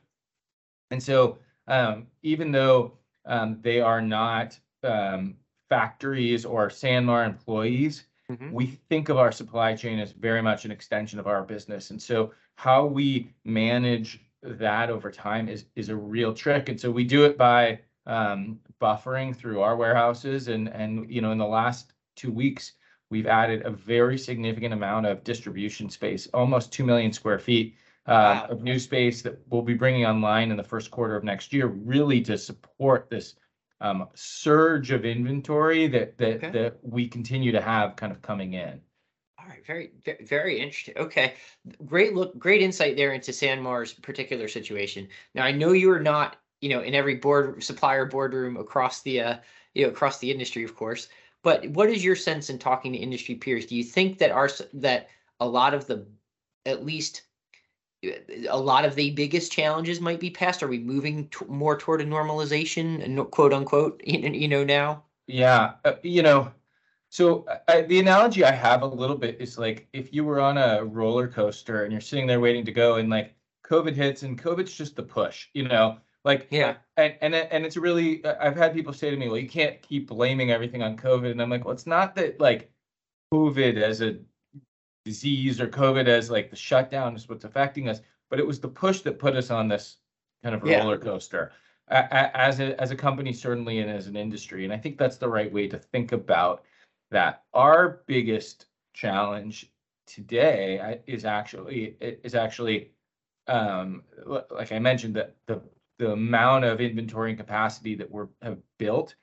And 0.91 1.01
so 1.01 1.39
um, 1.67 2.07
even 2.23 2.51
though 2.51 2.97
um, 3.25 3.59
they 3.61 3.81
are 3.81 4.01
not 4.01 4.59
um, 4.83 5.37
factories 5.69 6.45
or 6.45 6.69
Sanmar 6.69 7.25
employees, 7.25 8.05
Mhm. 8.29 8.51
we 8.51 8.65
think 8.89 9.07
of 9.09 9.17
our 9.17 9.31
supply 9.31 9.73
chain 9.75 9.99
as 9.99 10.11
very 10.11 10.41
much 10.41 10.65
an 10.65 10.71
extension 10.71 11.17
of 11.19 11.27
our 11.27 11.43
business. 11.43 11.91
And 11.91 12.01
so 12.01 12.33
how 12.57 12.85
we 12.85 13.33
manage 13.45 14.21
that 14.43 14.89
over 14.89 15.11
time 15.11 15.49
is 15.49 15.65
is 15.75 15.89
a 15.89 15.95
real 15.95 16.33
trick. 16.33 16.69
And 16.69 16.79
so 16.79 16.91
we 16.91 17.03
do 17.05 17.25
it 17.25 17.37
by 17.37 17.79
um, 18.05 18.59
buffering 18.81 19.35
through 19.35 19.61
our 19.61 19.75
warehouses. 19.77 20.47
And 20.49 20.69
and 20.69 21.09
you 21.11 21.21
know, 21.21 21.31
in 21.31 21.37
the 21.37 21.45
last 21.47 21.93
two 22.15 22.31
weeks, 22.31 22.73
we've 23.09 23.27
added 23.27 23.65
a 23.65 23.71
very 23.71 24.17
significant 24.17 24.73
amount 24.73 25.05
of 25.05 25.23
distribution 25.23 25.89
space, 25.89 26.27
almost 26.33 26.73
two 26.73 26.85
million 26.85 27.13
square 27.13 27.39
feet 27.39 27.75
uh, 28.07 28.41
Wow. 28.41 28.47
of 28.49 28.63
new 28.63 28.79
space 28.79 29.21
that 29.23 29.39
we'll 29.49 29.61
be 29.61 29.73
bringing 29.75 30.05
online 30.05 30.51
in 30.51 30.57
the 30.57 30.63
first 30.63 30.91
quarter 30.91 31.15
of 31.15 31.23
next 31.23 31.53
year, 31.53 31.67
really 31.67 32.21
to 32.21 32.37
support 32.37 33.09
this 33.09 33.35
um, 33.81 34.07
surge 34.15 34.91
of 34.91 35.05
inventory 35.05 35.87
that 35.87 36.17
that 36.17 36.35
Okay. 36.37 36.51
that 36.51 36.79
we 36.83 37.07
continue 37.07 37.51
to 37.51 37.61
have 37.61 37.95
kind 37.95 38.11
of 38.11 38.21
coming 38.21 38.53
in. 38.53 38.81
All 39.47 39.53
right, 39.53 39.65
very, 39.65 39.91
ve- 40.03 40.25
very 40.25 40.59
interesting. 40.59 40.97
Okay, 40.97 41.35
great 41.85 42.13
look, 42.13 42.37
great 42.37 42.61
insight 42.61 42.97
there 42.97 43.13
into 43.13 43.31
Sanmar's 43.31 43.93
particular 43.93 44.49
situation. 44.49 45.07
Now, 45.35 45.45
I 45.45 45.53
know 45.53 45.71
you 45.71 45.89
are 45.91 46.01
not, 46.01 46.35
you 46.59 46.67
know, 46.67 46.81
in 46.81 46.93
every 46.93 47.15
board 47.15 47.63
supplier 47.63 48.05
boardroom 48.05 48.57
across 48.57 49.03
the, 49.03 49.21
uh, 49.21 49.37
you 49.73 49.85
know, 49.85 49.89
across 49.89 50.19
the 50.19 50.29
industry, 50.29 50.65
of 50.65 50.75
course. 50.75 51.07
But 51.43 51.65
what 51.69 51.89
is 51.89 52.03
your 52.03 52.15
sense 52.15 52.49
in 52.49 52.59
talking 52.59 52.91
to 52.91 52.97
industry 52.97 53.35
peers? 53.35 53.65
Do 53.65 53.77
you 53.77 53.85
think 53.85 54.17
that 54.17 54.31
our 54.31 54.49
that 54.73 55.07
a 55.39 55.47
lot 55.47 55.73
of 55.73 55.87
the, 55.87 56.05
at 56.65 56.83
least, 56.83 57.21
uh, 58.05 58.09
a 58.49 58.59
lot 58.59 58.83
of 58.83 58.95
the 58.95 59.11
biggest 59.11 59.49
challenges 59.49 60.01
might 60.01 60.19
be 60.19 60.29
past? 60.29 60.61
Are 60.61 60.67
we 60.67 60.79
moving 60.79 61.31
more 61.47 61.77
toward 61.77 62.01
a 62.01 62.05
normalization, 62.05 63.31
quote 63.31 63.53
unquote, 63.53 64.01
you 64.03 64.49
know 64.49 64.65
now? 64.65 65.05
Yeah, 65.27 65.75
uh, 65.85 65.93
you 66.03 66.21
know, 66.21 66.51
so 67.17 67.47
I, 67.67 67.81
the 67.81 67.97
analogy 67.99 68.43
I 68.43 68.51
have 68.51 68.83
a 68.83 68.85
little 68.85 69.15
bit 69.15 69.41
is 69.41 69.57
like 69.57 69.87
if 69.91 70.13
you 70.13 70.23
were 70.23 70.39
on 70.39 70.55
a 70.59 70.85
roller 70.85 71.27
coaster 71.27 71.81
and 71.81 71.91
you're 71.91 71.99
sitting 71.99 72.27
there 72.27 72.39
waiting 72.39 72.63
to 72.65 72.71
go, 72.71 72.97
and 72.97 73.09
like 73.09 73.33
COVID 73.65 73.95
hits, 73.95 74.21
and 74.21 74.39
COVID's 74.39 74.71
just 74.71 74.95
the 74.95 75.01
push, 75.01 75.47
you 75.55 75.67
know, 75.67 75.97
like 76.23 76.47
Yeah. 76.51 76.75
and 76.95 77.15
and 77.21 77.33
and 77.33 77.65
it's 77.65 77.75
really 77.75 78.23
uh, 78.23 78.35
I've 78.39 78.55
had 78.55 78.71
people 78.71 78.93
say 78.93 79.09
to 79.09 79.17
me, 79.17 79.29
well, 79.29 79.39
you 79.39 79.49
can't 79.49 79.81
keep 79.81 80.09
blaming 80.09 80.51
everything 80.51 80.83
on 80.83 80.95
COVID, 80.95 81.31
and 81.31 81.41
I'm 81.41 81.49
like, 81.49 81.65
well, 81.65 81.73
it's 81.73 81.87
not 81.87 82.13
that 82.17 82.39
like 82.39 82.71
COVID 83.33 83.81
as 83.81 84.01
a 84.01 84.19
disease 85.03 85.59
or 85.59 85.67
COVID 85.67 86.07
as 86.07 86.29
like 86.29 86.51
the 86.51 86.55
shutdown 86.55 87.15
is 87.15 87.27
what's 87.27 87.45
affecting 87.45 87.89
us, 87.89 87.99
but 88.29 88.37
it 88.37 88.45
was 88.45 88.59
the 88.59 88.67
push 88.67 89.01
that 89.01 89.17
put 89.17 89.35
us 89.35 89.49
on 89.49 89.67
this 89.67 89.97
kind 90.43 90.53
of 90.53 90.63
Yeah. 90.63 90.81
roller 90.81 90.99
coaster 90.99 91.51
as 91.87 92.59
a 92.59 92.79
as 92.79 92.91
a 92.91 92.95
company 92.95 93.33
certainly 93.33 93.79
and 93.79 93.89
as 93.89 94.05
an 94.05 94.15
industry, 94.15 94.65
and 94.65 94.71
I 94.71 94.77
think 94.77 94.99
that's 94.99 95.17
the 95.17 95.27
right 95.29 95.51
way 95.51 95.67
to 95.67 95.79
think 95.79 96.11
about 96.11 96.63
that. 97.11 97.43
Our 97.53 98.01
biggest 98.07 98.67
challenge 98.93 99.71
today 100.05 101.01
is 101.05 101.25
actually 101.25 101.97
is 101.99 102.33
actually 102.33 102.91
um 103.47 104.03
like 104.49 104.71
I 104.71 104.79
mentioned 104.79 105.15
that 105.15 105.35
the 105.45 105.61
the 105.99 106.11
amount 106.11 106.63
of 106.63 106.79
inventory 106.79 107.31
and 107.31 107.39
capacity 107.39 107.95
that 107.95 108.09
we're 108.09 108.27
have 108.41 108.59
built 108.77 109.15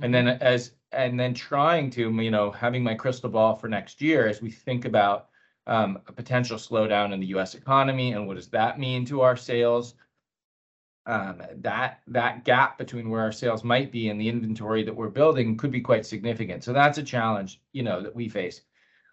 and 0.00 0.14
then 0.14 0.28
as 0.28 0.72
and 0.92 1.18
then 1.18 1.34
trying 1.34 1.90
to, 1.90 2.10
you 2.10 2.30
know, 2.30 2.50
having 2.50 2.82
my 2.82 2.94
crystal 2.94 3.30
ball 3.30 3.54
for 3.54 3.68
next 3.68 4.00
year 4.00 4.28
as 4.28 4.42
we 4.42 4.50
think 4.50 4.84
about 4.84 5.28
um, 5.66 5.98
a 6.06 6.12
potential 6.12 6.58
slowdown 6.58 7.12
in 7.12 7.20
the 7.20 7.26
U.S. 7.28 7.54
economy 7.54 8.12
and 8.12 8.26
what 8.26 8.36
does 8.36 8.48
that 8.48 8.78
mean 8.78 9.04
to 9.06 9.22
our 9.22 9.36
sales? 9.36 9.94
Um, 11.04 11.42
that 11.56 12.00
that 12.06 12.44
gap 12.44 12.78
between 12.78 13.10
where 13.10 13.22
our 13.22 13.32
sales 13.32 13.64
might 13.64 13.90
be 13.90 14.08
and 14.08 14.20
the 14.20 14.28
inventory 14.28 14.84
that 14.84 14.94
we're 14.94 15.08
building 15.08 15.56
could 15.56 15.72
be 15.72 15.80
quite 15.80 16.06
significant. 16.06 16.62
So 16.62 16.72
that's 16.72 16.98
a 16.98 17.02
challenge, 17.02 17.60
you 17.72 17.82
know, 17.82 18.00
that 18.00 18.14
we 18.14 18.28
face. 18.28 18.60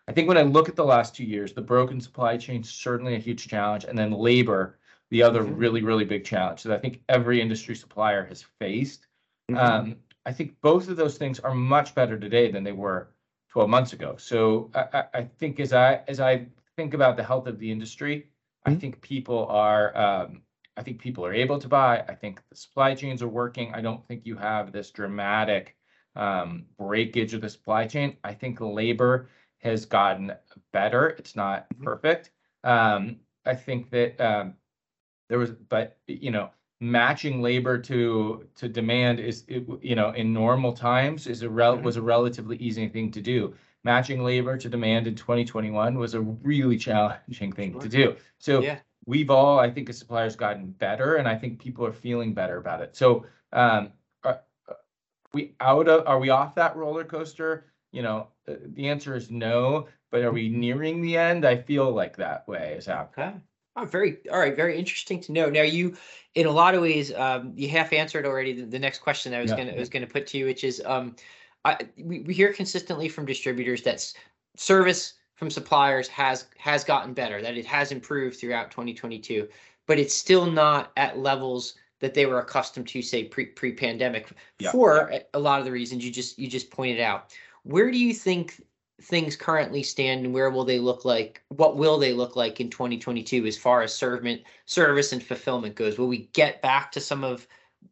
I 0.07 0.11
think 0.11 0.27
when 0.27 0.37
I 0.37 0.43
look 0.43 0.69
at 0.69 0.75
the 0.75 0.85
last 0.85 1.15
two 1.15 1.23
years, 1.23 1.53
the 1.53 1.61
broken 1.61 1.99
supply 1.99 2.37
chain 2.37 2.63
certainly 2.63 3.15
a 3.15 3.19
huge 3.19 3.47
challenge, 3.47 3.85
and 3.85 3.97
then 3.97 4.11
labor, 4.11 4.77
the 5.09 5.23
other 5.23 5.43
mm-hmm. 5.43 5.55
really 5.55 5.81
really 5.81 6.05
big 6.05 6.25
challenge 6.25 6.61
that 6.63 6.77
I 6.77 6.79
think 6.79 7.01
every 7.09 7.41
industry 7.41 7.75
supplier 7.75 8.23
has 8.25 8.45
faced. 8.59 9.07
Mm-hmm. 9.49 9.57
Um, 9.57 9.95
I 10.25 10.31
think 10.31 10.61
both 10.61 10.89
of 10.89 10.95
those 10.95 11.17
things 11.17 11.39
are 11.39 11.55
much 11.55 11.95
better 11.95 12.19
today 12.19 12.51
than 12.51 12.63
they 12.63 12.71
were 12.71 13.09
12 13.49 13.67
months 13.69 13.93
ago. 13.93 14.15
So 14.17 14.69
I, 14.75 15.05
I 15.13 15.21
think 15.23 15.59
as 15.59 15.73
I 15.73 16.01
as 16.07 16.19
I 16.19 16.45
think 16.75 16.93
about 16.93 17.17
the 17.17 17.23
health 17.23 17.47
of 17.47 17.57
the 17.57 17.71
industry, 17.71 18.27
I 18.65 18.69
mm-hmm. 18.69 18.79
think 18.79 19.01
people 19.01 19.47
are 19.47 19.97
um, 19.97 20.41
I 20.79 20.81
think 20.81 21.01
people 21.01 21.25
are 21.25 21.33
able 21.33 21.59
to 21.59 21.67
buy. 21.67 22.05
I 22.07 22.15
think 22.15 22.41
the 22.49 22.55
supply 22.55 22.95
chains 22.95 23.21
are 23.21 23.27
working. 23.27 23.73
I 23.75 23.81
don't 23.81 24.07
think 24.07 24.21
you 24.23 24.37
have 24.37 24.71
this 24.71 24.91
dramatic 24.91 25.75
um, 26.15 26.67
breakage 26.77 27.33
of 27.33 27.41
the 27.41 27.49
supply 27.49 27.85
chain. 27.85 28.15
I 28.23 28.33
think 28.33 28.61
labor 28.61 29.27
has 29.57 29.85
gotten 29.85 30.31
better. 30.71 31.09
It's 31.09 31.35
not 31.35 31.67
mm-hmm. 31.69 31.83
perfect. 31.83 32.31
Um, 32.63 33.17
I 33.45 33.55
think 33.55 33.91
that 33.91 34.21
um, 34.21 34.53
there 35.27 35.37
was, 35.37 35.51
but 35.51 35.97
you 36.07 36.31
know, 36.31 36.49
matching 36.79 37.41
labor 37.41 37.77
to 37.77 38.47
to 38.55 38.69
demand 38.69 39.19
is, 39.19 39.43
you 39.49 39.95
know, 39.95 40.11
in 40.11 40.31
normal 40.31 40.71
times 40.71 41.27
is 41.27 41.41
a 41.41 41.49
rel- 41.49 41.75
mm-hmm. 41.75 41.83
was 41.83 41.97
a 41.97 42.01
relatively 42.01 42.55
easy 42.55 42.87
thing 42.87 43.11
to 43.11 43.21
do. 43.21 43.53
Matching 43.83 44.23
labor 44.23 44.57
to 44.57 44.69
demand 44.69 45.07
in 45.07 45.15
2021 45.15 45.97
was 45.97 46.13
a 46.13 46.21
really 46.21 46.77
challenging 46.77 47.51
thing 47.51 47.77
to 47.81 47.89
do. 47.89 48.15
So 48.37 48.61
yeah 48.61 48.79
we've 49.05 49.29
all, 49.29 49.59
I 49.59 49.69
think, 49.69 49.89
as 49.89 49.97
suppliers, 49.97 50.35
gotten 50.35 50.71
better, 50.71 51.15
and 51.15 51.27
I 51.27 51.35
think 51.35 51.59
people 51.59 51.85
are 51.85 51.93
feeling 51.93 52.33
better 52.33 52.57
about 52.57 52.81
it. 52.81 52.95
So, 52.95 53.25
um, 53.53 53.91
are, 54.23 54.41
we 55.33 55.55
out 55.59 55.87
of? 55.87 56.07
Are 56.07 56.19
we 56.19 56.29
off 56.29 56.55
that 56.55 56.75
roller 56.75 57.03
coaster? 57.03 57.65
You 57.91 58.03
know, 58.03 58.27
uh, 58.47 58.53
the 58.67 58.87
answer 58.87 59.15
is 59.15 59.31
no. 59.31 59.87
But 60.11 60.23
are 60.23 60.31
we 60.31 60.49
nearing 60.49 61.01
the 61.01 61.17
end? 61.17 61.45
I 61.45 61.57
feel 61.57 61.91
like 61.91 62.17
that 62.17 62.47
way 62.47 62.75
is 62.77 62.87
happening. 62.87 63.27
Okay. 63.27 63.37
Oh, 63.75 63.85
very 63.85 64.17
all 64.31 64.39
right. 64.39 64.55
Very 64.55 64.77
interesting 64.77 65.21
to 65.21 65.31
know. 65.31 65.49
Now, 65.49 65.61
you, 65.61 65.95
in 66.35 66.47
a 66.47 66.51
lot 66.51 66.73
of 66.73 66.81
ways, 66.81 67.13
um, 67.13 67.53
you 67.55 67.69
half 67.69 67.93
answered 67.93 68.25
already 68.25 68.53
the, 68.53 68.65
the 68.65 68.79
next 68.79 68.99
question 68.99 69.33
I 69.33 69.41
was 69.41 69.51
yeah. 69.51 69.57
gonna 69.57 69.71
I 69.73 69.79
was 69.79 69.89
gonna 69.89 70.07
put 70.07 70.27
to 70.27 70.37
you, 70.37 70.45
which 70.45 70.63
is, 70.63 70.81
um, 70.85 71.15
I 71.63 71.77
we, 71.97 72.21
we 72.21 72.33
hear 72.33 72.51
consistently 72.53 73.07
from 73.07 73.25
distributors 73.25 73.83
that 73.83 74.05
service 74.57 75.13
from 75.39 75.49
suppliers 75.49 76.09
has 76.09 76.47
has 76.57 76.83
gotten 76.83 77.13
better, 77.13 77.41
that 77.41 77.57
it 77.57 77.65
has 77.65 77.93
improved 77.93 78.37
throughout 78.37 78.71
2022, 78.71 79.47
but 79.87 79.97
it's 79.97 80.13
still 80.13 80.45
not 80.45 80.91
at 80.97 81.17
levels 81.17 81.75
that 82.01 82.13
they 82.13 82.25
were 82.25 82.39
accustomed 82.39 82.89
to, 82.89 83.01
say 83.01 83.23
pre 83.23 83.45
pre 83.45 83.71
pandemic, 83.71 84.29
yeah. 84.59 84.69
for 84.69 85.13
a 85.33 85.39
lot 85.39 85.59
of 85.59 85.65
the 85.65 85.71
reasons 85.71 86.03
you 86.03 86.11
just 86.11 86.37
you 86.37 86.49
just 86.49 86.69
pointed 86.69 86.99
out. 86.99 87.33
Where 87.63 87.89
do 87.89 87.97
you 87.97 88.13
think 88.13 88.61
things 89.01 89.37
currently 89.37 89.81
stand, 89.81 90.25
and 90.25 90.33
where 90.33 90.49
will 90.49 90.65
they 90.65 90.77
look 90.77 91.05
like? 91.05 91.41
What 91.47 91.77
will 91.77 91.97
they 91.97 92.11
look 92.11 92.35
like 92.35 92.59
in 92.59 92.69
2022 92.69 93.45
as 93.45 93.57
far 93.57 93.81
as 93.81 93.93
servant 93.93 94.41
service 94.65 95.13
and 95.13 95.23
fulfillment 95.23 95.75
goes? 95.75 95.97
Will 95.97 96.09
we 96.09 96.29
get 96.33 96.61
back 96.61 96.91
to 96.91 96.99
some 96.99 97.23
of 97.23 97.47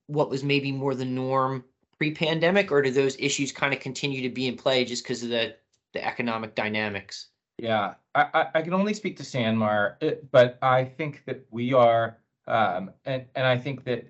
what 0.08 0.30
was 0.30 0.44
maybe 0.44 0.74
more 0.74 0.96
the 0.96 1.06
norm 1.06 1.64
pre-pandemic, 1.98 2.74
or 2.74 2.82
do 2.82 2.92
those 2.92 3.16
issues 3.20 3.54
kind 3.54 3.74
of 3.74 3.80
continue 3.80 4.22
to 4.22 4.30
be 4.30 4.48
in 4.48 4.58
play 4.58 4.84
just 4.84 5.04
because 5.06 5.24
of 5.24 5.30
the 5.30 5.56
the 5.94 6.06
economic 6.06 6.54
dynamics? 6.54 7.28
Yeah, 7.58 7.96
I, 8.14 8.28
I, 8.34 8.48
I 8.56 8.62
can 8.62 8.74
only 8.74 8.94
speak 8.94 9.18
to 9.18 9.24
Sanmar, 9.24 9.96
uh, 10.02 10.16
but 10.32 10.60
I 10.62 10.84
think 10.84 11.24
that 11.26 11.46
we 11.50 11.74
are, 11.74 12.18
um, 12.48 12.92
and, 13.06 13.26
and 13.36 13.48
I 13.48 13.58
think 13.58 13.84
that 13.86 14.08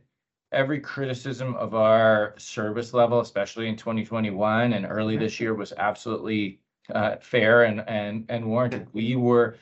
every 0.51 0.79
criticism 0.79 1.55
of 1.55 1.73
our 1.73 2.33
service 2.37 2.93
level, 2.93 3.21
especially 3.21 3.67
in 3.69 3.77
2021 3.77 4.73
and 4.73 4.85
early 4.85 5.13
mm-hmm. 5.13 5.23
this 5.23 5.39
year, 5.39 5.53
was 5.53 5.73
absolutely 5.77 6.59
uh, 6.93 7.17
fair 7.17 7.63
and, 7.63 7.87
and, 7.87 8.25
and 8.27 8.45
warranted. 8.45 8.87
We 8.93 9.15
were, 9.15 9.55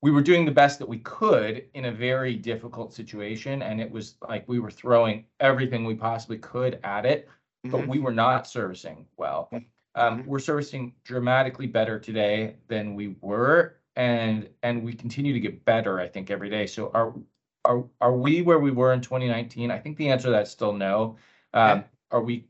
we 0.00 0.10
were 0.10 0.22
doing 0.22 0.46
the 0.46 0.52
best 0.52 0.78
that 0.78 0.88
we 0.88 0.98
could 0.98 1.66
in 1.74 1.86
a 1.86 1.92
very 1.92 2.36
difficult 2.36 2.94
situation, 2.94 3.62
and 3.62 3.82
it 3.82 3.90
was 3.90 4.16
like 4.26 4.48
we 4.48 4.60
were 4.60 4.70
throwing 4.70 5.24
everything 5.40 5.84
we 5.84 5.94
possibly 5.94 6.38
could 6.38 6.78
at 6.84 7.04
it, 7.04 7.28
but 7.64 7.82
mm-hmm. 7.82 7.90
we 7.90 7.98
were 7.98 8.12
not 8.12 8.46
servicing 8.46 9.06
well. 9.18 9.50
Um, 9.96 10.20
mm-hmm. 10.20 10.30
we're 10.30 10.38
servicing 10.38 10.92
dramatically 11.04 11.66
better 11.66 11.98
today 11.98 12.56
than 12.68 12.94
we 12.94 13.16
were, 13.22 13.76
and 13.96 14.48
and 14.62 14.84
we 14.84 14.92
continue 14.92 15.32
to 15.32 15.40
get 15.40 15.64
better. 15.64 15.98
I 15.98 16.06
think 16.06 16.30
every 16.30 16.50
day. 16.50 16.66
So 16.66 16.90
are 16.94 17.14
are 17.64 17.84
are 18.00 18.16
we 18.16 18.42
where 18.42 18.58
we 18.58 18.70
were 18.70 18.92
in 18.92 19.00
2019? 19.00 19.70
I 19.70 19.78
think 19.78 19.96
the 19.96 20.10
answer 20.10 20.24
to 20.24 20.30
that's 20.30 20.50
still 20.50 20.74
no. 20.74 21.16
Um, 21.54 21.84
Are 22.10 22.20
we 22.20 22.44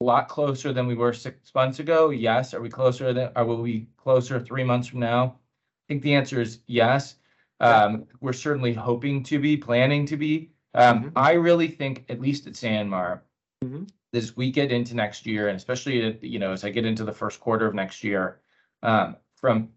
a 0.00 0.04
lot 0.04 0.28
closer 0.28 0.72
than 0.72 0.86
we 0.86 0.94
were 0.94 1.12
six 1.12 1.52
months 1.54 1.80
ago? 1.80 2.10
Yes. 2.10 2.54
Are 2.54 2.60
we 2.60 2.70
closer 2.70 3.12
than? 3.12 3.30
Are 3.34 3.44
we 3.44 3.88
closer 3.96 4.38
three 4.38 4.64
months 4.64 4.86
from 4.86 5.00
now? 5.00 5.24
I 5.26 5.84
think 5.88 6.02
the 6.02 6.14
answer 6.14 6.40
is 6.40 6.60
yes. 6.66 7.16
Um, 7.58 8.06
we're 8.20 8.32
certainly 8.32 8.72
hoping 8.72 9.22
to 9.24 9.38
be, 9.40 9.56
planning 9.56 10.06
to 10.06 10.16
be. 10.16 10.50
Um, 10.74 11.04
mm-hmm. 11.04 11.08
I 11.16 11.32
really 11.32 11.68
think, 11.68 12.04
at 12.10 12.20
least 12.20 12.46
at 12.46 12.52
Sanmar, 12.52 13.20
mm-hmm 13.64 13.84
as 14.16 14.36
we 14.36 14.50
get 14.50 14.72
into 14.72 14.94
next 14.94 15.26
year, 15.26 15.48
and 15.48 15.56
especially 15.56 16.18
you 16.22 16.38
know 16.38 16.52
as 16.52 16.64
I 16.64 16.70
get 16.70 16.84
into 16.84 17.04
the 17.04 17.12
first 17.12 17.40
quarter 17.40 17.66
of 17.66 17.74
next 17.74 18.02
year, 18.02 18.40
um, 18.82 19.16
from 19.36 19.70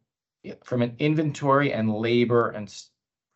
from 0.63 0.81
an 0.81 0.95
inventory 0.99 1.73
and 1.73 1.93
labor 1.93 2.49
and 2.51 2.73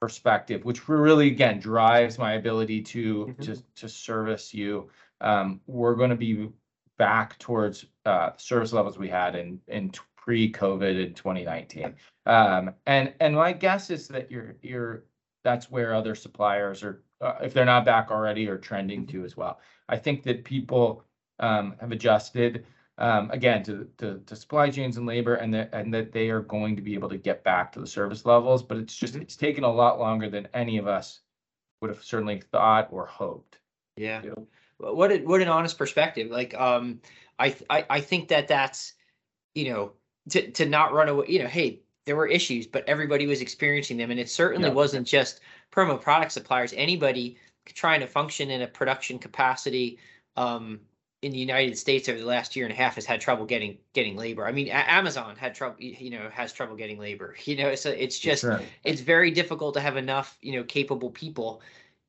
perspective, 0.01 0.65
which 0.65 0.87
really 0.89 1.27
again 1.27 1.59
drives 1.59 2.17
my 2.17 2.33
ability 2.33 2.81
to 2.81 3.25
mm-hmm. 3.25 3.41
to 3.41 3.63
to 3.75 3.89
service 3.89 4.53
you. 4.53 4.89
Um, 5.21 5.61
we're 5.67 5.95
going 5.95 6.09
to 6.09 6.15
be 6.15 6.49
back 6.97 7.39
towards 7.39 7.85
uh, 8.05 8.31
service 8.37 8.73
levels 8.73 8.97
we 8.97 9.09
had 9.09 9.35
in 9.35 9.59
in 9.67 9.91
pre-COVID 10.17 11.05
in 11.05 11.13
2019. 11.13 11.95
Um, 12.25 12.73
and 12.85 13.13
and 13.19 13.35
my 13.35 13.53
guess 13.53 13.89
is 13.89 14.07
that 14.09 14.31
you're 14.31 14.55
you're 14.61 15.03
that's 15.43 15.69
where 15.69 15.93
other 15.93 16.15
suppliers 16.15 16.83
are, 16.83 17.03
uh, 17.23 17.37
if 17.41 17.53
they're 17.53 17.65
not 17.65 17.85
back 17.85 18.11
already, 18.11 18.47
or 18.47 18.57
trending 18.57 19.01
mm-hmm. 19.01 19.19
to 19.19 19.25
as 19.25 19.37
well. 19.37 19.59
I 19.89 19.97
think 19.97 20.23
that 20.23 20.43
people 20.43 21.03
um, 21.39 21.75
have 21.79 21.91
adjusted 21.91 22.65
um, 22.97 23.31
again 23.31 23.63
to, 23.63 23.87
to, 23.97 24.21
to 24.25 24.35
supply 24.35 24.69
chains 24.69 24.97
and 24.97 25.05
labor, 25.05 25.35
and 25.35 25.53
that 25.53 25.69
and 25.73 25.93
that 25.93 26.11
they 26.11 26.29
are 26.29 26.41
going 26.41 26.75
to 26.75 26.81
be 26.81 26.93
able 26.93 27.09
to 27.09 27.17
get 27.17 27.43
back 27.43 27.71
to 27.73 27.79
the 27.79 27.87
service 27.87 28.25
levels. 28.25 28.61
But 28.63 28.77
it's 28.77 28.95
just 28.95 29.13
mm-hmm. 29.13 29.23
it's 29.23 29.35
taken 29.35 29.63
a 29.63 29.71
lot 29.71 29.99
longer 29.99 30.29
than 30.29 30.47
any 30.53 30.77
of 30.77 30.87
us 30.87 31.21
would 31.81 31.89
have 31.89 32.03
certainly 32.03 32.41
thought 32.51 32.87
or 32.91 33.05
hoped. 33.05 33.57
Yeah. 33.97 34.21
What 34.77 35.11
a, 35.11 35.17
what 35.19 35.41
an 35.41 35.47
honest 35.47 35.77
perspective. 35.77 36.29
Like 36.29 36.53
um, 36.59 36.99
I, 37.39 37.55
I 37.69 37.85
I 37.89 38.01
think 38.01 38.27
that 38.29 38.47
that's 38.47 38.93
you 39.55 39.71
know 39.71 39.91
to 40.29 40.51
to 40.51 40.65
not 40.65 40.93
run 40.93 41.09
away. 41.09 41.25
You 41.29 41.39
know, 41.39 41.47
hey, 41.47 41.81
there 42.05 42.15
were 42.15 42.27
issues, 42.27 42.67
but 42.67 42.87
everybody 42.87 43.27
was 43.27 43.41
experiencing 43.41 43.97
them, 43.97 44.11
and 44.11 44.19
it 44.19 44.29
certainly 44.29 44.69
yeah. 44.69 44.73
wasn't 44.73 45.07
just 45.07 45.39
promo 45.73 45.99
product 45.99 46.31
suppliers. 46.31 46.73
Anybody 46.75 47.37
trying 47.65 48.01
to 48.01 48.07
function 48.07 48.51
in 48.51 48.61
a 48.61 48.67
production 48.67 49.17
capacity 49.17 49.97
um, 50.35 50.79
in 51.21 51.31
the 51.31 51.37
United 51.37 51.77
States 51.77 52.09
over 52.09 52.19
the 52.19 52.25
last 52.25 52.55
year 52.55 52.65
and 52.65 52.73
a 52.73 52.75
half 52.75 52.95
has 52.95 53.05
had 53.05 53.21
trouble 53.21 53.45
getting 53.45 53.77
getting 53.93 54.15
labor. 54.15 54.45
I 54.45 54.51
mean, 54.51 54.67
a- 54.67 54.91
Amazon 54.91 55.35
had 55.37 55.55
trouble, 55.55 55.77
you 55.79 56.09
know, 56.09 56.29
has 56.31 56.51
trouble 56.51 56.75
getting 56.75 56.99
labor. 56.99 57.35
You 57.45 57.55
know, 57.57 57.75
so 57.75 57.89
it's 57.89 58.19
just 58.19 58.43
right. 58.43 58.65
it's 58.83 59.01
very 59.01 59.31
difficult 59.31 59.73
to 59.75 59.81
have 59.81 59.97
enough, 59.97 60.37
you 60.41 60.53
know, 60.53 60.63
capable 60.63 61.09
people 61.09 61.61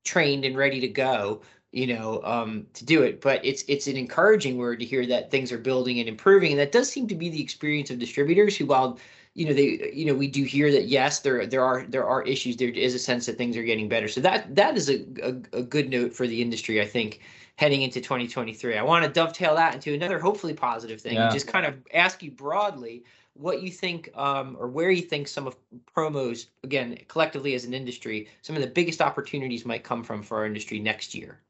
trained 0.04 0.44
and 0.44 0.56
ready 0.56 0.80
to 0.80 0.88
go, 0.88 1.42
you 1.73 1.87
know, 1.87 2.21
um, 2.25 2.66
to 2.75 2.85
do 2.85 3.02
it. 3.02 3.21
But 3.21 3.44
it's 3.44 3.64
it's 3.68 3.87
an 3.87 3.97
encouraging 3.97 4.59
word 4.59 4.80
to 4.80 4.85
hear 4.85 5.06
that 5.06 5.30
things 5.30 5.52
are 5.52 5.59
building 5.59 6.00
and 6.00 6.09
improving, 6.09 6.52
and 6.52 6.61
that 6.61 6.73
does 6.73 6.90
seem 6.90 7.06
to 7.09 7.14
be 7.14 7.28
the 7.28 7.42
experience 7.42 7.90
of 7.90 7.99
distributors 7.99 8.56
who, 8.56 8.66
while 8.66 8.99
you 9.35 9.47
know 9.47 9.53
they 9.53 9.91
you 9.93 10.07
know 10.07 10.14
we 10.14 10.29
do 10.29 10.45
hear 10.45 10.71
that 10.71 10.87
yes 10.87 11.21
there 11.21 11.47
there 11.47 11.64
are 11.64 11.85
there 11.87 12.07
are 12.07 12.23
issues. 12.23 12.57
There 12.57 12.69
is 12.69 12.95
a 12.95 12.99
sense 12.99 13.26
that 13.26 13.37
things 13.37 13.57
are 13.57 13.64
getting 13.64 13.88
better. 13.88 14.09
So 14.09 14.21
that 14.21 14.55
that 14.55 14.76
is 14.76 14.88
a, 14.88 15.05
a, 15.23 15.59
a 15.59 15.62
good 15.62 15.91
note 15.91 16.14
for 16.14 16.26
the 16.26 16.41
industry 16.41 16.81
i 16.81 16.87
think 16.87 17.21
heading 17.57 17.83
into 17.83 18.00
2023 18.00 18.76
i 18.76 18.83
want 18.83 19.05
to 19.05 19.11
dovetail 19.11 19.55
that 19.55 19.75
into 19.75 19.95
another 19.95 20.19
hopefully 20.19 20.55
positive 20.55 21.00
thing 21.00 21.14
yeah. 21.14 21.25
and 21.25 21.33
just 21.33 21.47
kind 21.47 21.67
of 21.67 21.75
ask 21.93 22.23
you 22.23 22.31
broadly 22.31 23.05
what 23.35 23.62
you 23.62 23.71
think 23.71 24.11
um, 24.17 24.57
or 24.59 24.69
where 24.69 24.91
you 24.91 25.03
think 25.03 25.26
some 25.26 25.47
of 25.47 25.57
promos 25.97 26.47
again 26.62 26.97
collectively 27.09 27.55
as 27.55 27.64
an 27.64 27.75
industry 27.75 28.29
some 28.43 28.57
of 28.57 28.62
the 28.62 28.69
biggest 28.69 29.00
opportunities 29.00 29.64
might 29.64 29.85
come 29.85 30.03
from 30.03 30.23
for 30.23 30.38
our 30.38 30.47
industry 30.47 30.79
next 30.79 31.14
year. 31.14 31.41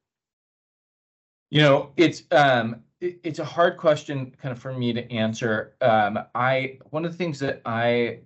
You 1.51 1.61
know 1.61 1.93
it's 1.97 2.23
um 2.31 2.83
it's 3.23 3.39
a 3.39 3.45
hard 3.45 3.77
question 3.77 4.35
kind 4.41 4.53
of 4.53 4.59
for 4.59 4.73
me 4.73 4.93
to 4.93 5.11
answer. 5.13 5.75
Um, 5.81 6.19
I 6.35 6.79
one 6.91 7.05
of 7.05 7.13
the 7.13 7.19
things 7.19 7.39
that 7.41 7.61
I 7.65 8.21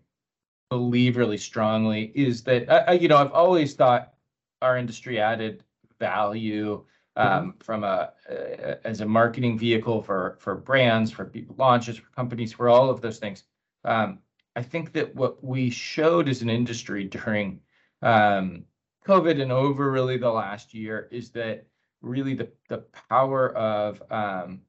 believe 0.70 1.16
really 1.16 1.38
strongly 1.38 2.12
is 2.14 2.42
that 2.44 2.70
I, 2.70 2.92
you 2.94 3.08
know 3.08 3.16
I've 3.16 3.32
always 3.32 3.74
thought 3.74 4.14
our 4.62 4.76
industry 4.76 5.20
added 5.20 5.64
value 5.98 6.84
um, 7.18 7.54
from 7.58 7.82
a, 7.82 8.12
uh, 8.30 8.74
as 8.84 9.00
a 9.00 9.06
marketing 9.06 9.58
vehicle 9.58 10.02
for, 10.02 10.38
for 10.40 10.54
brands, 10.54 11.10
for 11.10 11.30
launches, 11.56 11.98
for 11.98 12.08
companies, 12.10 12.52
for 12.52 12.68
all 12.68 12.88
of 12.88 13.00
those 13.00 13.18
things. 13.18 13.42
Um, 13.84 14.20
I 14.54 14.62
think 14.62 14.92
that 14.92 15.14
what 15.14 15.42
we 15.42 15.68
showed 15.68 16.28
as 16.28 16.42
an 16.42 16.48
industry 16.48 17.04
during 17.04 17.60
um, 18.02 18.64
COVID 19.04 19.42
and 19.42 19.50
over 19.50 19.90
really 19.90 20.16
the 20.16 20.30
last 20.30 20.72
year 20.72 21.08
is 21.10 21.30
that 21.30 21.66
really 22.02 22.34
the, 22.34 22.48
the 22.68 22.84
power 23.08 23.52
of 23.56 24.00
um, 24.12 24.60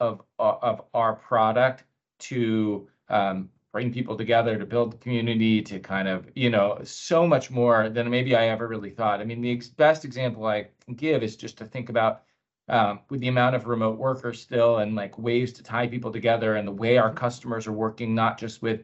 of 0.00 0.22
of 0.38 0.82
our 0.94 1.14
product 1.14 1.84
to 2.18 2.88
um, 3.08 3.48
bring 3.72 3.92
people 3.92 4.16
together, 4.16 4.58
to 4.58 4.64
build 4.64 5.00
community, 5.00 5.60
to 5.62 5.78
kind 5.78 6.08
of 6.08 6.26
you 6.34 6.50
know 6.50 6.78
so 6.84 7.26
much 7.26 7.50
more 7.50 7.88
than 7.88 8.10
maybe 8.10 8.34
I 8.34 8.48
ever 8.48 8.68
really 8.68 8.90
thought. 8.90 9.20
I 9.20 9.24
mean, 9.24 9.40
the 9.40 9.52
ex- 9.52 9.68
best 9.68 10.04
example 10.04 10.46
I 10.46 10.68
give 10.96 11.22
is 11.22 11.36
just 11.36 11.58
to 11.58 11.64
think 11.66 11.88
about 11.88 12.22
um, 12.68 13.00
with 13.10 13.20
the 13.20 13.28
amount 13.28 13.54
of 13.54 13.66
remote 13.66 13.98
workers 13.98 14.40
still 14.40 14.78
and 14.78 14.94
like 14.94 15.18
ways 15.18 15.52
to 15.54 15.62
tie 15.62 15.86
people 15.86 16.10
together 16.10 16.56
and 16.56 16.66
the 16.66 16.72
way 16.72 16.98
our 16.98 17.12
customers 17.12 17.66
are 17.66 17.72
working, 17.72 18.14
not 18.14 18.38
just 18.38 18.62
with 18.62 18.80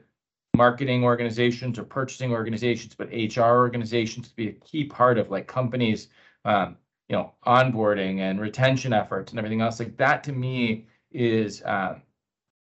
marketing 0.57 1.03
organizations 1.03 1.79
or 1.79 1.85
purchasing 1.85 2.33
organizations, 2.33 2.95
but 2.95 3.09
HR 3.09 3.57
organizations 3.57 4.29
to 4.29 4.37
be 4.37 4.49
a 4.49 4.53
key 4.53 4.85
part 4.85 5.19
of 5.19 5.31
like 5.31 5.47
companies, 5.47 6.09
um, 6.45 6.77
you 7.09 7.17
know, 7.17 7.33
onboarding 7.47 8.21
and 8.21 8.41
retention 8.41 8.93
efforts 8.93 9.33
and 9.33 9.39
everything 9.39 9.61
else. 9.61 9.81
Like 9.81 9.97
that 9.97 10.23
to 10.25 10.33
me 10.33 10.87
is 11.15 11.63
uh, 11.63 11.99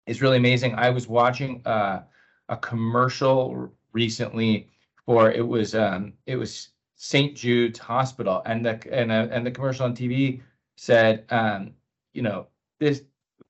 is 0.07 0.21
really 0.21 0.37
amazing. 0.37 0.75
I 0.75 0.89
was 0.89 1.07
watching 1.07 1.61
uh, 1.65 2.03
a 2.49 2.57
commercial 2.57 3.71
recently 3.93 4.69
for 5.05 5.31
it 5.31 5.45
was 5.47 5.75
um, 5.75 6.13
it 6.25 6.35
was 6.35 6.69
St. 6.95 7.35
Jude's 7.35 7.79
Hospital, 7.79 8.41
and 8.45 8.65
the 8.65 8.79
and 8.91 9.11
uh, 9.11 9.27
and 9.31 9.45
the 9.45 9.51
commercial 9.51 9.85
on 9.85 9.95
TV 9.95 10.41
said, 10.77 11.25
um, 11.29 11.73
you 12.13 12.21
know, 12.21 12.47
this 12.79 13.03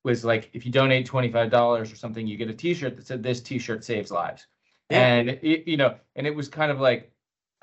was 0.04 0.26
like 0.26 0.50
if 0.54 0.66
you 0.66 0.72
donate 0.72 1.06
twenty 1.06 1.32
five 1.32 1.50
dollars 1.50 1.92
or 1.92 1.96
something, 1.96 2.28
you 2.28 2.38
get 2.38 2.50
a 2.50 2.54
T-shirt 2.54 2.96
that 2.98 3.08
said 3.08 3.24
this 3.24 3.42
T-shirt 3.42 3.84
saves 3.84 4.12
lives, 4.12 4.48
yeah. 4.90 5.08
and 5.08 5.30
it, 5.30 5.68
you 5.68 5.78
know, 5.78 5.96
and 6.16 6.28
it 6.28 6.36
was 6.36 6.48
kind 6.48 6.72
of 6.72 6.80
like 6.80 7.12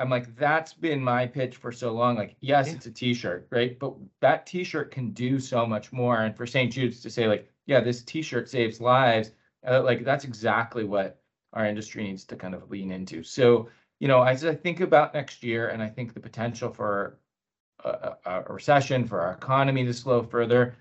I'm 0.02 0.11
like, 0.11 0.35
that's 0.35 0.75
been 0.75 1.00
my 1.00 1.28
pitch 1.28 1.59
for 1.59 1.71
so 1.71 1.92
long. 1.92 2.16
Like, 2.16 2.35
yes, 2.40 2.66
yeah. 2.66 2.75
it's 2.75 2.87
a 2.87 2.90
T-shirt, 2.90 3.47
right? 3.50 3.78
But 3.78 3.94
that 4.18 4.47
T-shirt 4.47 4.90
can 4.90 5.12
do 5.12 5.38
so 5.38 5.64
much 5.64 5.92
more. 5.92 6.23
And 6.23 6.37
for 6.37 6.44
St. 6.44 6.73
Jude's 6.73 7.00
to 7.02 7.11
say, 7.11 7.28
like, 7.28 7.49
yeah, 7.66 7.80
this 7.80 8.02
T-shirt 8.02 8.50
saves 8.50 8.80
lives, 8.80 9.30
uh, 9.64 9.80
like 9.85 10.04
that's 10.04 10.25
exactly 10.25 10.82
what 10.82 11.23
our 11.52 11.66
industry 11.66 12.02
needs 12.02 12.25
to 12.25 12.35
kind 12.35 12.52
of 12.52 12.68
lean 12.68 12.90
into. 12.90 13.23
So, 13.23 13.68
you 14.00 14.09
know, 14.09 14.25
as 14.25 14.44
I 14.44 14.56
think 14.56 14.80
about 14.80 15.14
next 15.14 15.44
year, 15.44 15.68
and 15.68 15.80
I 15.80 15.88
think 15.88 16.14
the 16.14 16.21
potential 16.21 16.73
for 16.73 17.21
a, 17.85 18.16
a, 18.25 18.44
a 18.47 18.52
recession, 18.52 19.06
for 19.06 19.21
our 19.21 19.35
economy 19.35 19.85
to 19.85 19.94
slow 19.94 20.25
further, 20.25 20.75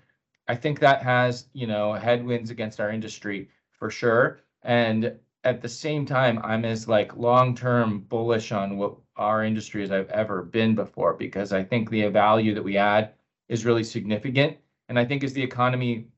I 0.48 0.56
think 0.56 0.80
that 0.80 1.00
has, 1.04 1.46
you 1.52 1.68
know, 1.68 1.92
headwinds 1.92 2.50
against 2.50 2.80
our 2.80 2.90
industry 2.90 3.50
for 3.70 3.88
sure. 3.88 4.40
And 4.62 5.16
at 5.44 5.62
the 5.62 5.68
same 5.68 6.06
time, 6.06 6.40
I'm 6.42 6.64
as 6.64 6.88
like 6.88 7.16
long-term 7.16 8.00
bullish 8.08 8.50
on 8.50 8.78
what 8.78 8.96
our 9.16 9.44
industry 9.44 9.82
as 9.82 9.90
I've 9.90 10.10
ever 10.10 10.42
been 10.42 10.74
before 10.74 11.14
because 11.14 11.52
I 11.52 11.62
think 11.62 11.90
the 11.90 12.06
value 12.08 12.54
that 12.54 12.62
we 12.62 12.76
add 12.76 13.12
is 13.48 13.64
really 13.64 13.84
significant. 13.84 14.56
And 14.88 14.98
I 14.98 15.04
think 15.04 15.22
as 15.22 15.32
the 15.32 15.42
economy 15.42 16.08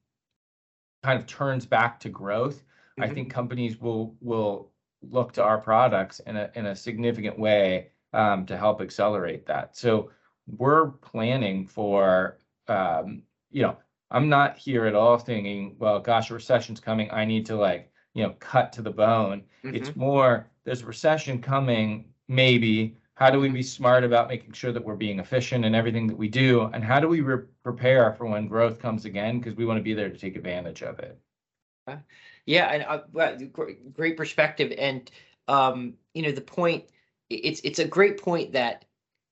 kind 1.03 1.19
of 1.19 1.27
turns 1.27 1.67
back 1.67 1.99
to 2.01 2.09
growth, 2.09 2.59
mm-hmm. 2.59 3.03
I 3.03 3.09
think 3.09 3.31
companies 3.31 3.81
will 3.81 4.17
will 4.21 4.71
look 5.11 5.33
to 5.33 5.43
our 5.43 5.59
products 5.59 6.21
in 6.21 6.37
a 6.37 6.51
in 6.55 6.67
a 6.67 6.77
significant 6.77 7.39
way 7.39 7.91
um, 8.13 8.47
to 8.47 8.57
help 8.57 8.81
accelerate 8.81 9.47
that. 9.47 9.77
So 9.77 10.11
we're 10.47 10.91
planning 10.91 11.67
for 11.67 12.39
um, 12.69 13.23
you 13.51 13.63
know 13.63 13.77
I'm 14.11 14.29
not 14.29 14.57
here 14.57 14.87
at 14.87 14.95
all 14.95 15.19
thinking, 15.19 15.77
well, 15.79 15.99
gosh, 15.99 16.31
a 16.31 16.35
recession's 16.35 16.81
coming. 16.81 17.11
I 17.11 17.25
need 17.25 17.47
to 17.47 17.57
like 17.57 17.91
you 18.15 18.23
know, 18.23 18.35
cut 18.39 18.73
to 18.73 18.83
the 18.83 18.91
bone. 18.91 19.43
Mm-hmm. 19.65 19.75
It's 19.75 19.95
more 19.95 20.49
there's 20.65 20.83
a 20.83 20.87
recession 20.87 21.43
coming, 21.43 22.07
maybe. 22.28 22.97
How 23.15 23.30
do 23.30 23.39
we 23.39 23.49
be 23.49 23.63
smart 23.63 24.02
about 24.02 24.28
making 24.28 24.52
sure 24.52 24.73
that 24.73 24.84
we're 24.84 24.97
being 24.97 25.21
efficient 25.21 25.65
in 25.65 25.75
everything 25.75 26.08
that 26.08 26.17
we 26.17 26.28
do? 26.28 26.63
And 26.73 26.82
how 26.82 26.99
do 26.99 27.08
we 27.08 27.21
re- 27.21 27.45
prepare 27.63 28.13
for 28.13 28.26
when 28.26 28.49
growth 28.49 28.80
comes 28.80 29.04
again? 29.04 29.39
Because 29.39 29.54
we 29.54 29.65
want 29.65 29.78
to 29.78 29.84
be 29.84 29.95
there 29.95 30.08
to 30.08 30.19
take 30.19 30.34
advantage 30.34 30.82
of 30.82 30.99
it. 30.99 31.19
Yeah, 32.47 32.67
and 32.73 32.82
uh, 32.84 33.37
great 33.93 34.17
perspective. 34.17 34.73
And 34.76 35.10
um, 35.49 35.95
you 36.13 36.23
know, 36.23 36.32
the 36.32 36.41
point 36.41 36.84
it's 37.30 37.60
it's 37.60 37.78
a 37.78 37.87
great 37.87 38.21
point 38.21 38.52
that 38.52 38.84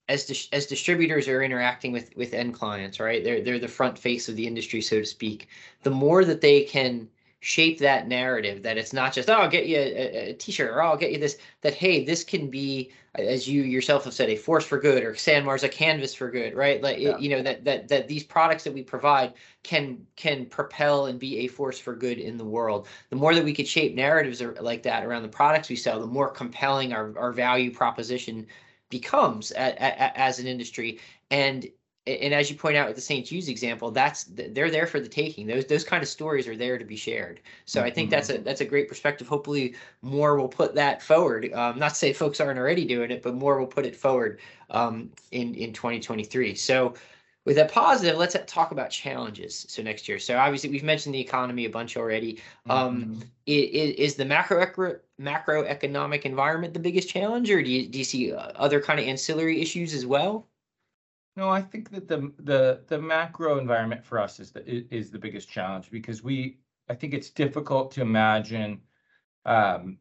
as 0.09 0.27
dis- 0.27 0.49
as 0.53 0.67
distributors 0.67 1.29
are 1.29 1.43
interacting 1.43 1.93
with 1.93 2.15
with 2.17 2.35
end 2.35 2.55
clients, 2.55 3.01
right? 3.01 3.23
They're 3.23 3.43
they're 3.43 3.59
the 3.59 3.69
front 3.69 3.99
face 3.99 4.29
of 4.29 4.37
the 4.37 4.47
industry, 4.47 4.81
so 4.81 5.01
to 5.01 5.07
speak. 5.07 5.49
The 5.83 5.91
more 5.91 6.25
that 6.25 6.41
they 6.41 6.63
can 6.63 7.09
shape 7.43 7.79
that 7.79 8.09
narrative 8.09 8.63
that 8.63 8.79
it's 8.79 8.93
not 8.93 9.13
just 9.13 9.29
oh 9.29 9.35
i'll 9.35 9.51
get 9.51 9.67
you 9.67 9.77
a, 9.77 10.31
a, 10.31 10.33
t-shirt 10.35 10.71
or 10.71 10.83
oh, 10.83 10.91
i'll 10.91 10.97
get 10.97 11.13
you 11.13 11.19
this 11.19 11.39
that 11.61 11.75
hey 11.75 12.05
this 12.05 12.25
can 12.25 12.49
be 12.49 12.91
as 13.17 13.47
you 13.47 13.63
yourself 13.63 14.05
have 14.05 14.15
said 14.15 14.31
a 14.31 14.37
force 14.37 14.65
for 14.65 14.79
good 14.79 15.03
or 15.03 15.15
sanmar's 15.15 15.65
a 15.65 15.69
canvas 15.69 16.15
for 16.15 16.31
good 16.31 16.55
right? 16.55 16.83
Like 16.83 16.99
yeah. 16.99 17.19
you 17.19 17.29
know 17.29 17.43
that 17.43 17.65
that 17.65 17.89
that 17.89 18.09
these 18.09 18.25
products 18.25 18.65
that 18.65 18.73
we 18.73 18.83
provide 18.83 19.35
can 19.63 20.07
can 20.17 20.47
propel 20.47 21.07
and 21.07 21.19
be 21.19 21.39
a 21.39 21.49
force 21.49 21.79
for 21.79 21.95
good 21.95 22.19
in 22.19 22.37
the 22.37 22.45
world. 22.45 22.87
The 23.11 23.17
more 23.17 23.35
that 23.35 23.45
we 23.45 23.53
could 23.53 23.69
shape 23.69 23.95
narratives 23.95 24.43
like 24.61 24.83
that 24.85 25.05
around 25.05 25.23
the 25.23 25.29
products 25.29 25.69
we 25.69 25.77
sell 25.77 26.01
the 26.01 26.07
more 26.07 26.31
compelling 26.31 26.93
our, 26.93 27.17
our 27.19 27.33
value 27.33 27.73
proposition 27.73 28.47
becomes 28.89 29.51
a, 29.53 29.73
a, 29.73 30.19
as 30.19 30.39
an 30.39 30.47
industry. 30.47 31.01
And 31.31 31.67
and 32.07 32.35
as 32.35 32.51
you 32.51 32.57
point 32.57 32.77
out 32.77 32.89
with 32.89 32.97
the 32.97 33.03
St. 33.03 33.25
Jude's 33.25 33.49
example, 33.49 33.93
that's 33.93 34.25
they're 34.25 34.71
there 34.71 34.89
for 34.89 34.99
the 34.99 35.09
taking. 35.09 35.47
Those 35.47 35.67
those 35.67 35.85
kind 35.85 36.03
of 36.03 36.09
stories 36.09 36.49
are 36.49 36.57
there 36.57 36.77
to 36.77 36.85
be 36.85 36.97
shared. 36.97 37.41
So 37.65 37.79
mm-hmm. 37.79 37.87
I 37.87 37.91
think 37.91 38.11
that's 38.11 38.29
a 38.29 38.35
mm-hmm. 38.35 38.43
that's 38.43 38.61
a 38.61 38.65
great 38.65 38.89
perspective. 38.89 39.29
Hopefully, 39.29 39.75
more 40.03 40.37
will 40.37 40.49
put 40.49 40.75
that 40.75 41.01
forward. 41.01 41.53
Um, 41.53 41.79
not 41.79 41.91
to 41.91 41.95
say 41.95 42.13
folks 42.13 42.41
aren't 42.41 42.59
already 42.59 42.85
doing 42.85 43.13
it, 43.13 43.23
but 43.23 43.35
more 43.35 43.59
will 43.59 43.69
put 43.69 43.87
it 43.87 43.95
forward 43.95 44.41
um, 44.71 45.11
in 45.31 45.55
in 45.55 45.73
2023. 45.73 46.57
So 46.57 46.95
with 47.45 47.55
that 47.57 47.71
positive, 47.71 48.17
let's 48.19 48.37
talk 48.47 48.73
about 48.73 48.91
challenges. 48.91 49.65
So 49.69 49.81
next 49.81 50.09
year. 50.09 50.19
So 50.19 50.39
obviously, 50.39 50.71
we've 50.71 50.83
mentioned 50.83 51.15
the 51.15 51.21
economy 51.21 51.67
a 51.67 51.71
bunch 51.71 51.97
already. 51.97 52.41
Um, 52.69 53.05
mm-hmm. 53.05 53.21
is, 53.47 53.95
is 53.95 54.15
the 54.17 54.25
macro 54.25 54.67
macroeconomic 55.21 56.23
environment 56.23 56.75
the 56.75 56.81
biggest 56.81 57.09
challenge, 57.09 57.49
or 57.49 57.63
do 57.63 57.71
you 57.71 57.87
do 57.87 57.99
you 57.99 58.05
see 58.05 58.33
other 58.33 58.81
kind 58.81 58.99
of 58.99 59.07
ancillary 59.07 59.61
issues 59.61 59.95
as 59.95 60.05
well? 60.05 60.49
No, 61.37 61.49
I 61.49 61.63
think 61.63 61.91
that 61.91 62.09
the 62.09 62.33
the 62.39 62.85
the 62.89 63.01
macro 63.01 63.59
environment 63.59 64.05
for 64.05 64.19
us 64.19 64.39
is 64.39 64.53
the 64.53 64.67
is 64.95 65.11
the 65.11 65.19
biggest 65.19 65.49
challenge 65.49 65.91
because 65.91 66.23
we 66.23 66.59
I 66.89 66.95
think 66.95 67.15
it's 67.15 67.31
difficult 67.31 67.91
to 67.93 68.03
imagine 68.03 68.83
um, 69.47 69.99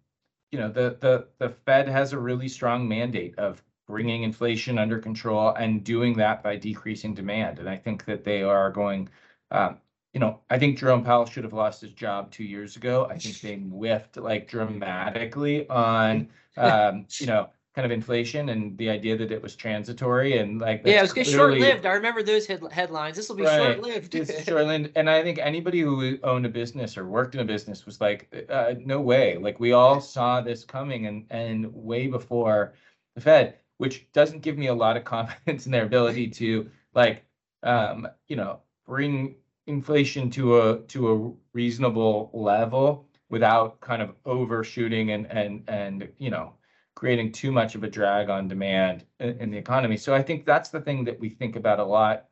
you 0.52 0.60
know 0.60 0.70
the 0.70 0.98
the 1.02 1.30
the 1.40 1.50
Fed 1.50 1.88
has 1.90 2.14
a 2.14 2.20
really 2.20 2.50
strong 2.50 2.88
mandate 2.88 3.38
of 3.40 3.64
bringing 3.88 4.24
inflation 4.24 4.78
under 4.78 5.00
control 5.00 5.50
and 5.56 5.84
doing 5.84 6.18
that 6.18 6.44
by 6.44 6.56
decreasing 6.58 7.14
demand. 7.14 7.60
And 7.60 7.70
I 7.70 7.78
think 7.78 8.06
that 8.06 8.24
they 8.26 8.44
are 8.44 8.72
going 8.72 9.10
um, 9.52 9.80
you 10.14 10.20
know 10.20 10.42
I 10.50 10.60
think 10.60 10.80
Jerome 10.80 11.04
Powell 11.04 11.26
should 11.26 11.46
have 11.46 11.54
lost 11.54 11.82
his 11.82 11.94
job 11.94 12.32
two 12.32 12.44
years 12.44 12.76
ago. 12.76 13.08
I 13.10 13.18
think 13.20 13.40
they 13.42 13.56
whiffed 13.58 14.18
like 14.18 14.48
dramatically 14.50 15.68
on 15.70 16.30
um, 16.58 17.08
you 17.20 17.28
know 17.28 17.52
kind 17.74 17.86
of 17.86 17.92
inflation 17.92 18.50
and 18.50 18.78
the 18.78 18.90
idea 18.90 19.16
that 19.18 19.32
it 19.32 19.42
was 19.42 19.56
transitory 19.56 20.38
and 20.38 20.60
like 20.60 20.82
yeah, 20.86 21.00
it 21.00 21.02
was 21.04 21.14
clearly, 21.14 21.32
short-lived. 21.32 21.86
I 21.86 21.94
remember 21.94 22.22
those 22.22 22.46
head- 22.46 22.64
headlines. 22.72 23.16
This 23.16 23.30
will 23.30 23.38
be 23.38 23.44
right. 23.44 23.76
short-lived. 23.76 24.14
it's 24.14 24.44
short-lived, 24.48 24.92
and 24.96 25.10
I 25.10 25.24
think 25.24 25.40
anybody 25.40 25.80
who 25.80 26.18
owned 26.24 26.46
a 26.46 26.50
business 26.50 26.98
or 26.98 27.08
worked 27.08 27.34
in 27.36 27.42
a 27.42 27.46
business 27.46 27.86
was 27.86 28.02
like, 28.02 28.46
uh, 28.50 28.74
no 28.78 29.00
way. 29.00 29.38
Like 29.38 29.60
we 29.60 29.72
all 29.72 30.02
saw 30.02 30.42
this 30.42 30.66
coming, 30.66 31.06
and 31.06 31.26
and 31.30 31.74
way 31.74 32.08
before 32.08 32.74
the 33.16 33.22
Fed, 33.22 33.58
which 33.78 34.12
doesn't 34.12 34.42
give 34.42 34.58
me 34.58 34.68
a 34.68 34.74
lot 34.74 34.98
of 34.98 35.04
confidence 35.16 35.66
in 35.66 35.72
their 35.72 35.86
ability 35.86 36.28
to 36.28 36.70
like, 36.94 37.24
um, 37.64 38.08
you 38.28 38.36
know, 38.36 38.60
bring 38.86 39.36
inflation 39.68 40.30
to 40.32 40.60
a 40.60 40.80
to 40.80 41.10
a 41.10 41.32
reasonable 41.54 42.32
level 42.34 43.08
without 43.30 43.80
kind 43.80 44.02
of 44.02 44.14
overshooting 44.26 45.12
and 45.12 45.26
and 45.32 45.64
and 45.70 46.10
you 46.18 46.30
know 46.30 46.54
creating 47.02 47.32
too 47.32 47.52
much 47.52 47.74
of 47.74 47.84
a 47.84 47.90
drag 47.90 48.30
on 48.30 48.48
demand 48.48 49.04
in, 49.20 49.30
in 49.40 49.50
the 49.50 49.58
economy. 49.58 49.98
So 49.98 50.14
I 50.14 50.22
think 50.22 50.46
that's 50.46 50.70
the 50.70 50.80
thing 50.80 51.04
that 51.06 51.20
we 51.20 51.30
think 51.30 51.56
about 51.56 51.80
a 51.80 51.84
lot. 51.84 52.26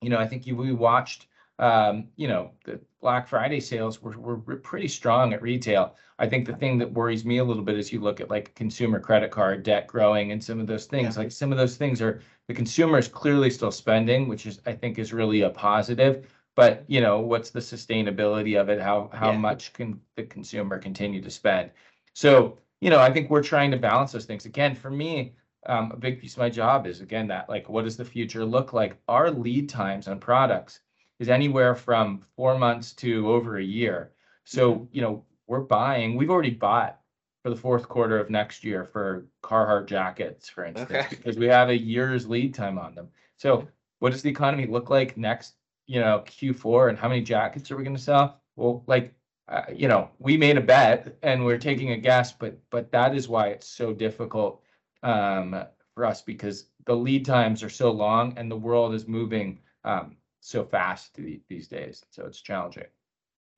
You 0.00 0.08
know, 0.08 0.18
I 0.18 0.26
think 0.28 0.46
you, 0.46 0.54
we 0.54 0.70
watched, 0.70 1.26
um, 1.58 2.06
you 2.14 2.28
know, 2.28 2.52
the 2.64 2.78
Black 3.00 3.26
Friday 3.26 3.58
sales 3.58 4.00
were, 4.00 4.16
were 4.16 4.36
pretty 4.36 4.86
strong 4.86 5.32
at 5.32 5.42
retail. 5.42 5.96
I 6.20 6.28
think 6.28 6.46
the 6.46 6.54
thing 6.54 6.78
that 6.78 6.92
worries 6.92 7.24
me 7.24 7.38
a 7.38 7.44
little 7.44 7.64
bit 7.64 7.76
is 7.76 7.92
you 7.92 7.98
look 7.98 8.20
at 8.20 8.30
like 8.30 8.54
consumer 8.54 9.00
credit 9.00 9.32
card 9.32 9.64
debt 9.64 9.88
growing 9.88 10.30
and 10.30 10.42
some 10.42 10.60
of 10.60 10.68
those 10.68 10.86
things. 10.86 11.16
Yeah. 11.16 11.22
Like 11.22 11.32
some 11.32 11.50
of 11.50 11.58
those 11.58 11.76
things 11.76 12.00
are 12.00 12.22
the 12.46 12.54
consumer 12.54 12.98
is 12.98 13.08
clearly 13.08 13.50
still 13.50 13.72
spending, 13.72 14.28
which 14.28 14.46
is 14.46 14.60
I 14.64 14.74
think 14.74 15.00
is 15.00 15.12
really 15.12 15.40
a 15.40 15.50
positive. 15.50 16.32
But 16.54 16.84
you 16.86 17.00
know, 17.00 17.18
what's 17.18 17.50
the 17.50 17.58
sustainability 17.58 18.60
of 18.60 18.68
it? 18.68 18.80
How 18.80 19.10
how 19.12 19.32
yeah. 19.32 19.38
much 19.38 19.72
can 19.72 20.00
the 20.14 20.22
consumer 20.22 20.78
continue 20.78 21.20
to 21.20 21.30
spend? 21.30 21.72
So 22.12 22.58
you 22.80 22.90
know, 22.90 23.00
I 23.00 23.12
think 23.12 23.30
we're 23.30 23.42
trying 23.42 23.70
to 23.72 23.76
balance 23.76 24.12
those 24.12 24.24
things. 24.24 24.46
Again, 24.46 24.74
for 24.74 24.90
me, 24.90 25.34
um, 25.66 25.92
a 25.92 25.96
big 25.96 26.20
piece 26.20 26.34
of 26.34 26.38
my 26.38 26.48
job 26.48 26.86
is 26.86 27.00
again 27.00 27.26
that 27.28 27.48
like 27.48 27.68
what 27.68 27.84
does 27.84 27.96
the 27.96 28.04
future 28.04 28.44
look 28.44 28.72
like? 28.72 28.96
Our 29.08 29.30
lead 29.30 29.68
times 29.68 30.08
on 30.08 30.20
products 30.20 30.80
is 31.18 31.28
anywhere 31.28 31.74
from 31.74 32.24
four 32.36 32.56
months 32.58 32.92
to 32.94 33.30
over 33.30 33.58
a 33.58 33.64
year. 33.64 34.12
So 34.44 34.74
mm-hmm. 34.74 34.84
you 34.92 35.02
know 35.02 35.24
we're 35.46 35.60
buying. 35.60 36.16
We've 36.16 36.30
already 36.30 36.50
bought 36.50 37.00
for 37.42 37.50
the 37.50 37.56
fourth 37.56 37.88
quarter 37.88 38.18
of 38.18 38.30
next 38.30 38.64
year 38.64 38.84
for 38.84 39.26
Carhartt 39.42 39.86
jackets, 39.86 40.48
for 40.48 40.64
instance, 40.64 40.90
okay. 40.90 41.06
because 41.10 41.36
we 41.36 41.46
have 41.46 41.70
a 41.70 41.78
year's 41.78 42.28
lead 42.28 42.54
time 42.54 42.78
on 42.78 42.94
them. 42.94 43.08
So 43.36 43.66
what 44.00 44.12
does 44.12 44.22
the 44.22 44.30
economy 44.30 44.66
look 44.66 44.90
like 44.90 45.16
next? 45.16 45.54
You 45.86 46.00
know 46.00 46.22
Q4 46.26 46.90
and 46.90 46.98
how 46.98 47.08
many 47.08 47.22
jackets 47.22 47.70
are 47.70 47.76
we 47.76 47.82
going 47.82 47.96
to 47.96 48.02
sell? 48.02 48.40
Well, 48.56 48.84
like 48.86 49.14
uh, 49.48 49.62
you 49.74 49.88
know, 49.88 50.10
we 50.18 50.36
made 50.36 50.58
a 50.58 50.60
bet 50.62 51.16
and 51.22 51.44
we're 51.44 51.58
taking 51.58 51.92
a 51.92 51.96
guess, 51.96 52.32
but 52.32 52.58
but 52.70 52.92
that 52.92 53.14
is 53.14 53.28
why 53.28 53.48
it's 53.48 53.66
so 53.66 53.92
difficult 53.92 54.62
um, 55.02 55.64
for 55.94 56.04
us 56.04 56.20
because 56.20 56.66
the 56.84 56.94
lead 56.94 57.24
times 57.24 57.62
are 57.62 57.70
so 57.70 57.90
long 57.90 58.34
and 58.36 58.50
the 58.50 58.56
world 58.56 58.94
is 58.94 59.08
moving 59.08 59.58
um, 59.84 60.16
so 60.40 60.64
fast 60.64 61.18
these 61.48 61.68
days. 61.68 62.04
So 62.10 62.26
it's 62.26 62.40
challenging. 62.40 62.84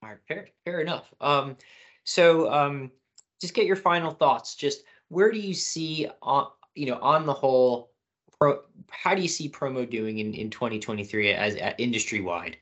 All 0.03 0.11
right, 0.11 0.19
fair, 0.29 0.49
fair 0.65 0.81
enough. 0.81 1.13
Um, 1.21 1.57
so 2.05 2.51
um, 2.53 2.91
just 3.41 3.55
get 3.55 3.67
your 3.67 3.77
final 3.77 4.13
thoughts. 4.13 4.55
Just 4.55 4.85
where 5.09 5.33
do 5.33 5.39
you 5.39 5.55
see 5.55 6.09
on 6.23 6.49
you 6.75 6.87
know 6.87 6.99
on 7.03 7.27
the 7.27 7.35
whole, 7.35 7.91
pro, 8.39 8.61
how 8.91 9.15
do 9.15 9.23
you 9.23 9.29
see 9.29 9.49
promo 9.49 9.89
doing 9.89 10.19
in 10.19 10.35
in 10.35 10.51
2023 10.51 11.33
as, 11.33 11.57
as 11.57 11.75
industry 11.79 12.21
wide? 12.21 12.57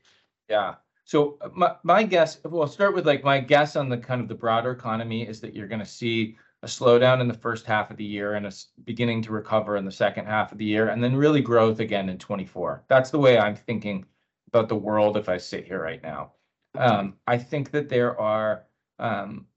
Yeah. 0.49 0.75
So 1.09 1.39
uh, 1.41 1.49
my, 1.55 1.75
my 1.81 2.03
guess, 2.03 2.37
well, 2.43 2.61
I'll 2.61 2.67
start 2.67 2.93
with 2.93 3.07
like 3.07 3.23
my 3.23 3.39
guess 3.39 3.75
on 3.75 3.89
the 3.89 3.97
kind 3.97 4.21
of 4.21 4.27
the 4.27 4.35
broader 4.35 4.69
economy 4.69 5.27
is 5.27 5.39
that 5.39 5.55
you're 5.55 5.67
going 5.67 5.79
to 5.79 5.85
see 5.85 6.37
a 6.61 6.67
slowdown 6.67 7.19
in 7.19 7.27
the 7.27 7.33
first 7.33 7.65
half 7.65 7.89
of 7.89 7.97
the 7.97 8.03
year 8.05 8.35
and 8.35 8.45
a 8.45 8.51
beginning 8.83 9.23
to 9.23 9.31
recover 9.31 9.75
in 9.75 9.85
the 9.85 9.91
second 9.91 10.27
half 10.27 10.51
of 10.51 10.59
the 10.59 10.65
year, 10.65 10.89
and 10.89 11.03
then 11.03 11.15
really 11.15 11.41
growth 11.41 11.79
again 11.79 12.09
in 12.09 12.19
24. 12.19 12.83
That's 12.89 13.09
the 13.09 13.17
way 13.17 13.39
I'm 13.39 13.55
thinking 13.55 14.05
about 14.49 14.69
the 14.69 14.75
world 14.75 15.17
if 15.17 15.29
I 15.29 15.37
sit 15.37 15.65
here 15.65 15.81
right 15.81 16.03
now. 16.03 16.33
Um, 16.77 17.15
I 17.25 17.39
think 17.39 17.71
that 17.71 17.89
there 17.89 18.19
are, 18.21 18.65
um, 18.99 19.47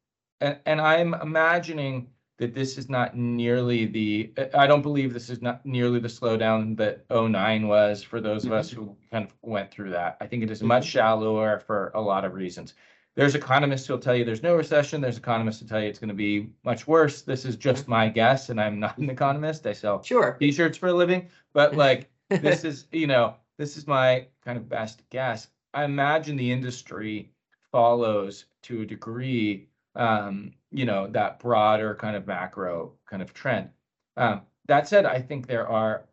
and, 0.41 0.57
and 0.65 0.81
I'm 0.81 1.13
imagining 1.13 2.09
that 2.43 2.55
this 2.55 2.77
is 2.77 2.91
not 2.91 3.17
nearly 3.17 3.87
the 3.87 4.33
I 4.53 4.67
don't 4.67 4.83
believe 4.83 5.15
this 5.15 5.31
is 5.31 5.41
not 5.41 5.65
nearly 5.65 6.01
the 6.01 6.09
slowdown 6.09 6.77
that 6.77 7.05
09 7.09 7.69
was 7.69 8.03
for 8.03 8.21
those 8.21 8.45
of 8.45 8.51
us 8.51 8.71
mm-hmm. 8.71 8.81
who 8.81 8.97
kind 9.13 9.25
of 9.25 9.33
went 9.43 9.71
through 9.71 9.91
that. 9.91 10.17
I 10.21 10.27
think 10.27 10.43
it 10.43 10.51
is 10.51 10.59
mm-hmm. 10.59 10.67
much 10.67 10.85
shallower 10.85 11.61
for 11.61 11.93
a 11.95 12.01
lot 12.01 12.25
of 12.25 12.35
reasons. 12.35 12.75
There's 13.15 13.37
economists 13.37 13.87
who'll 13.87 13.99
tell 13.99 14.17
you 14.17 14.25
there's 14.25 14.43
no 14.43 14.57
recession. 14.57 15.01
There's 15.01 15.19
economists 15.19 15.61
who 15.61 15.69
tell 15.69 15.81
you 15.81 15.89
it's 15.89 16.01
going 16.01 16.09
to 16.09 16.15
be 16.15 16.51
much 16.65 16.89
worse. 16.89 17.23
This 17.23 17.45
is 17.45 17.55
just 17.55 17.83
mm-hmm. 17.83 17.93
my 17.93 18.09
guess, 18.09 18.49
and 18.49 18.61
I'm 18.61 18.81
not 18.81 18.99
an 18.99 19.09
economist. 19.09 19.65
I 19.65 19.73
sell 19.73 20.03
sure 20.03 20.37
t-shirts 20.41 20.77
for 20.77 20.89
a 20.89 20.93
living, 20.93 21.29
but 21.53 21.77
like 21.77 22.11
this 22.29 22.65
is 22.65 22.87
you 22.91 23.07
know 23.07 23.37
this 23.57 23.77
is 23.77 23.87
my 23.87 24.27
kind 24.45 24.59
of 24.59 24.69
best 24.69 25.09
guess. 25.11 25.47
I 25.75 25.85
imagine 25.85 26.35
the 26.35 26.51
industry 26.51 27.31
follows 27.71 28.47
to 28.63 28.83
a 28.83 28.87
degree 28.87 29.69
um, 29.95 30.55
you 30.73 30.85
know, 30.85 31.07
that 31.09 31.39
broader 31.39 31.95
kind 31.95 32.17
of 32.17 32.27
macro 32.27 32.93
kind 33.09 33.23
of 33.23 33.33
trend. 33.35 33.69
Um, 34.17 34.43
that 34.67 34.89
said, 34.89 35.07
I 35.07 35.21
think 35.21 35.47
there 35.47 35.69
are 35.69 36.05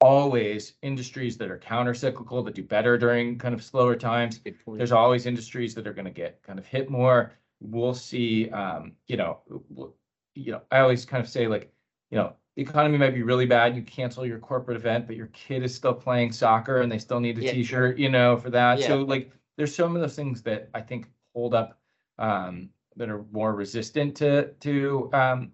always 0.00 0.74
industries 0.82 1.36
that 1.36 1.50
are 1.50 1.58
counter-cyclical 1.58 2.42
that 2.44 2.54
do 2.54 2.62
better 2.62 2.96
during 2.96 3.36
kind 3.36 3.54
of 3.54 3.62
slower 3.62 3.96
times. 3.96 4.40
There's 4.66 4.92
always 4.92 5.26
industries 5.26 5.74
that 5.74 5.86
are 5.86 5.92
going 5.92 6.04
to 6.04 6.10
get 6.10 6.42
kind 6.42 6.58
of 6.58 6.66
hit 6.66 6.88
more. 6.88 7.32
We'll 7.60 7.94
see, 7.94 8.48
um, 8.50 8.92
you 9.08 9.16
know, 9.16 9.38
you 10.34 10.52
know, 10.52 10.62
I 10.70 10.78
always 10.78 11.04
kind 11.04 11.22
of 11.22 11.28
say 11.28 11.48
like, 11.48 11.72
you 12.10 12.16
know, 12.16 12.32
the 12.54 12.62
economy 12.62 12.96
might 12.96 13.14
be 13.14 13.22
really 13.22 13.46
bad. 13.46 13.74
You 13.74 13.82
cancel 13.82 14.24
your 14.24 14.38
corporate 14.38 14.76
event, 14.76 15.06
but 15.06 15.16
your 15.16 15.26
kid 15.28 15.64
is 15.64 15.74
still 15.74 15.94
playing 15.94 16.30
soccer 16.30 16.80
and 16.80 16.90
they 16.90 16.98
still 16.98 17.18
need 17.18 17.38
a 17.38 17.42
yeah. 17.42 17.52
t-shirt, 17.52 17.98
you 17.98 18.08
know, 18.08 18.36
for 18.36 18.50
that. 18.50 18.78
Yeah. 18.78 18.86
So 18.86 19.02
like, 19.02 19.32
there's 19.56 19.74
some 19.74 19.96
of 19.96 20.00
those 20.00 20.14
things 20.14 20.42
that 20.42 20.70
I 20.74 20.80
think 20.80 21.08
hold 21.34 21.54
up 21.54 21.80
um, 22.18 22.70
that 22.98 23.08
are 23.08 23.24
more 23.32 23.54
resistant 23.54 24.16
to 24.16 24.52
to 24.60 25.10
um, 25.12 25.52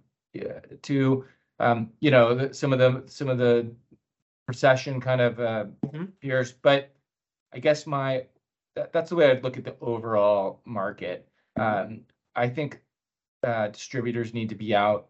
to 0.82 1.24
um, 1.60 1.90
you 2.00 2.10
know 2.10 2.50
some 2.52 2.72
of 2.72 2.78
the 2.78 3.02
some 3.06 3.28
of 3.28 3.38
the 3.38 3.70
recession 4.48 5.00
kind 5.00 5.20
of 5.20 5.40
uh, 5.40 5.64
mm-hmm. 5.86 6.04
fears. 6.20 6.52
But 6.52 6.92
I 7.52 7.58
guess 7.58 7.86
my 7.86 8.26
that, 8.76 8.92
that's 8.92 9.10
the 9.10 9.16
way 9.16 9.30
I'd 9.30 9.44
look 9.44 9.56
at 9.56 9.64
the 9.64 9.76
overall 9.80 10.60
market. 10.64 11.28
Um, 11.56 12.00
I 12.34 12.48
think 12.48 12.80
uh, 13.44 13.68
distributors 13.68 14.34
need 14.34 14.48
to 14.48 14.54
be 14.54 14.74
out 14.74 15.08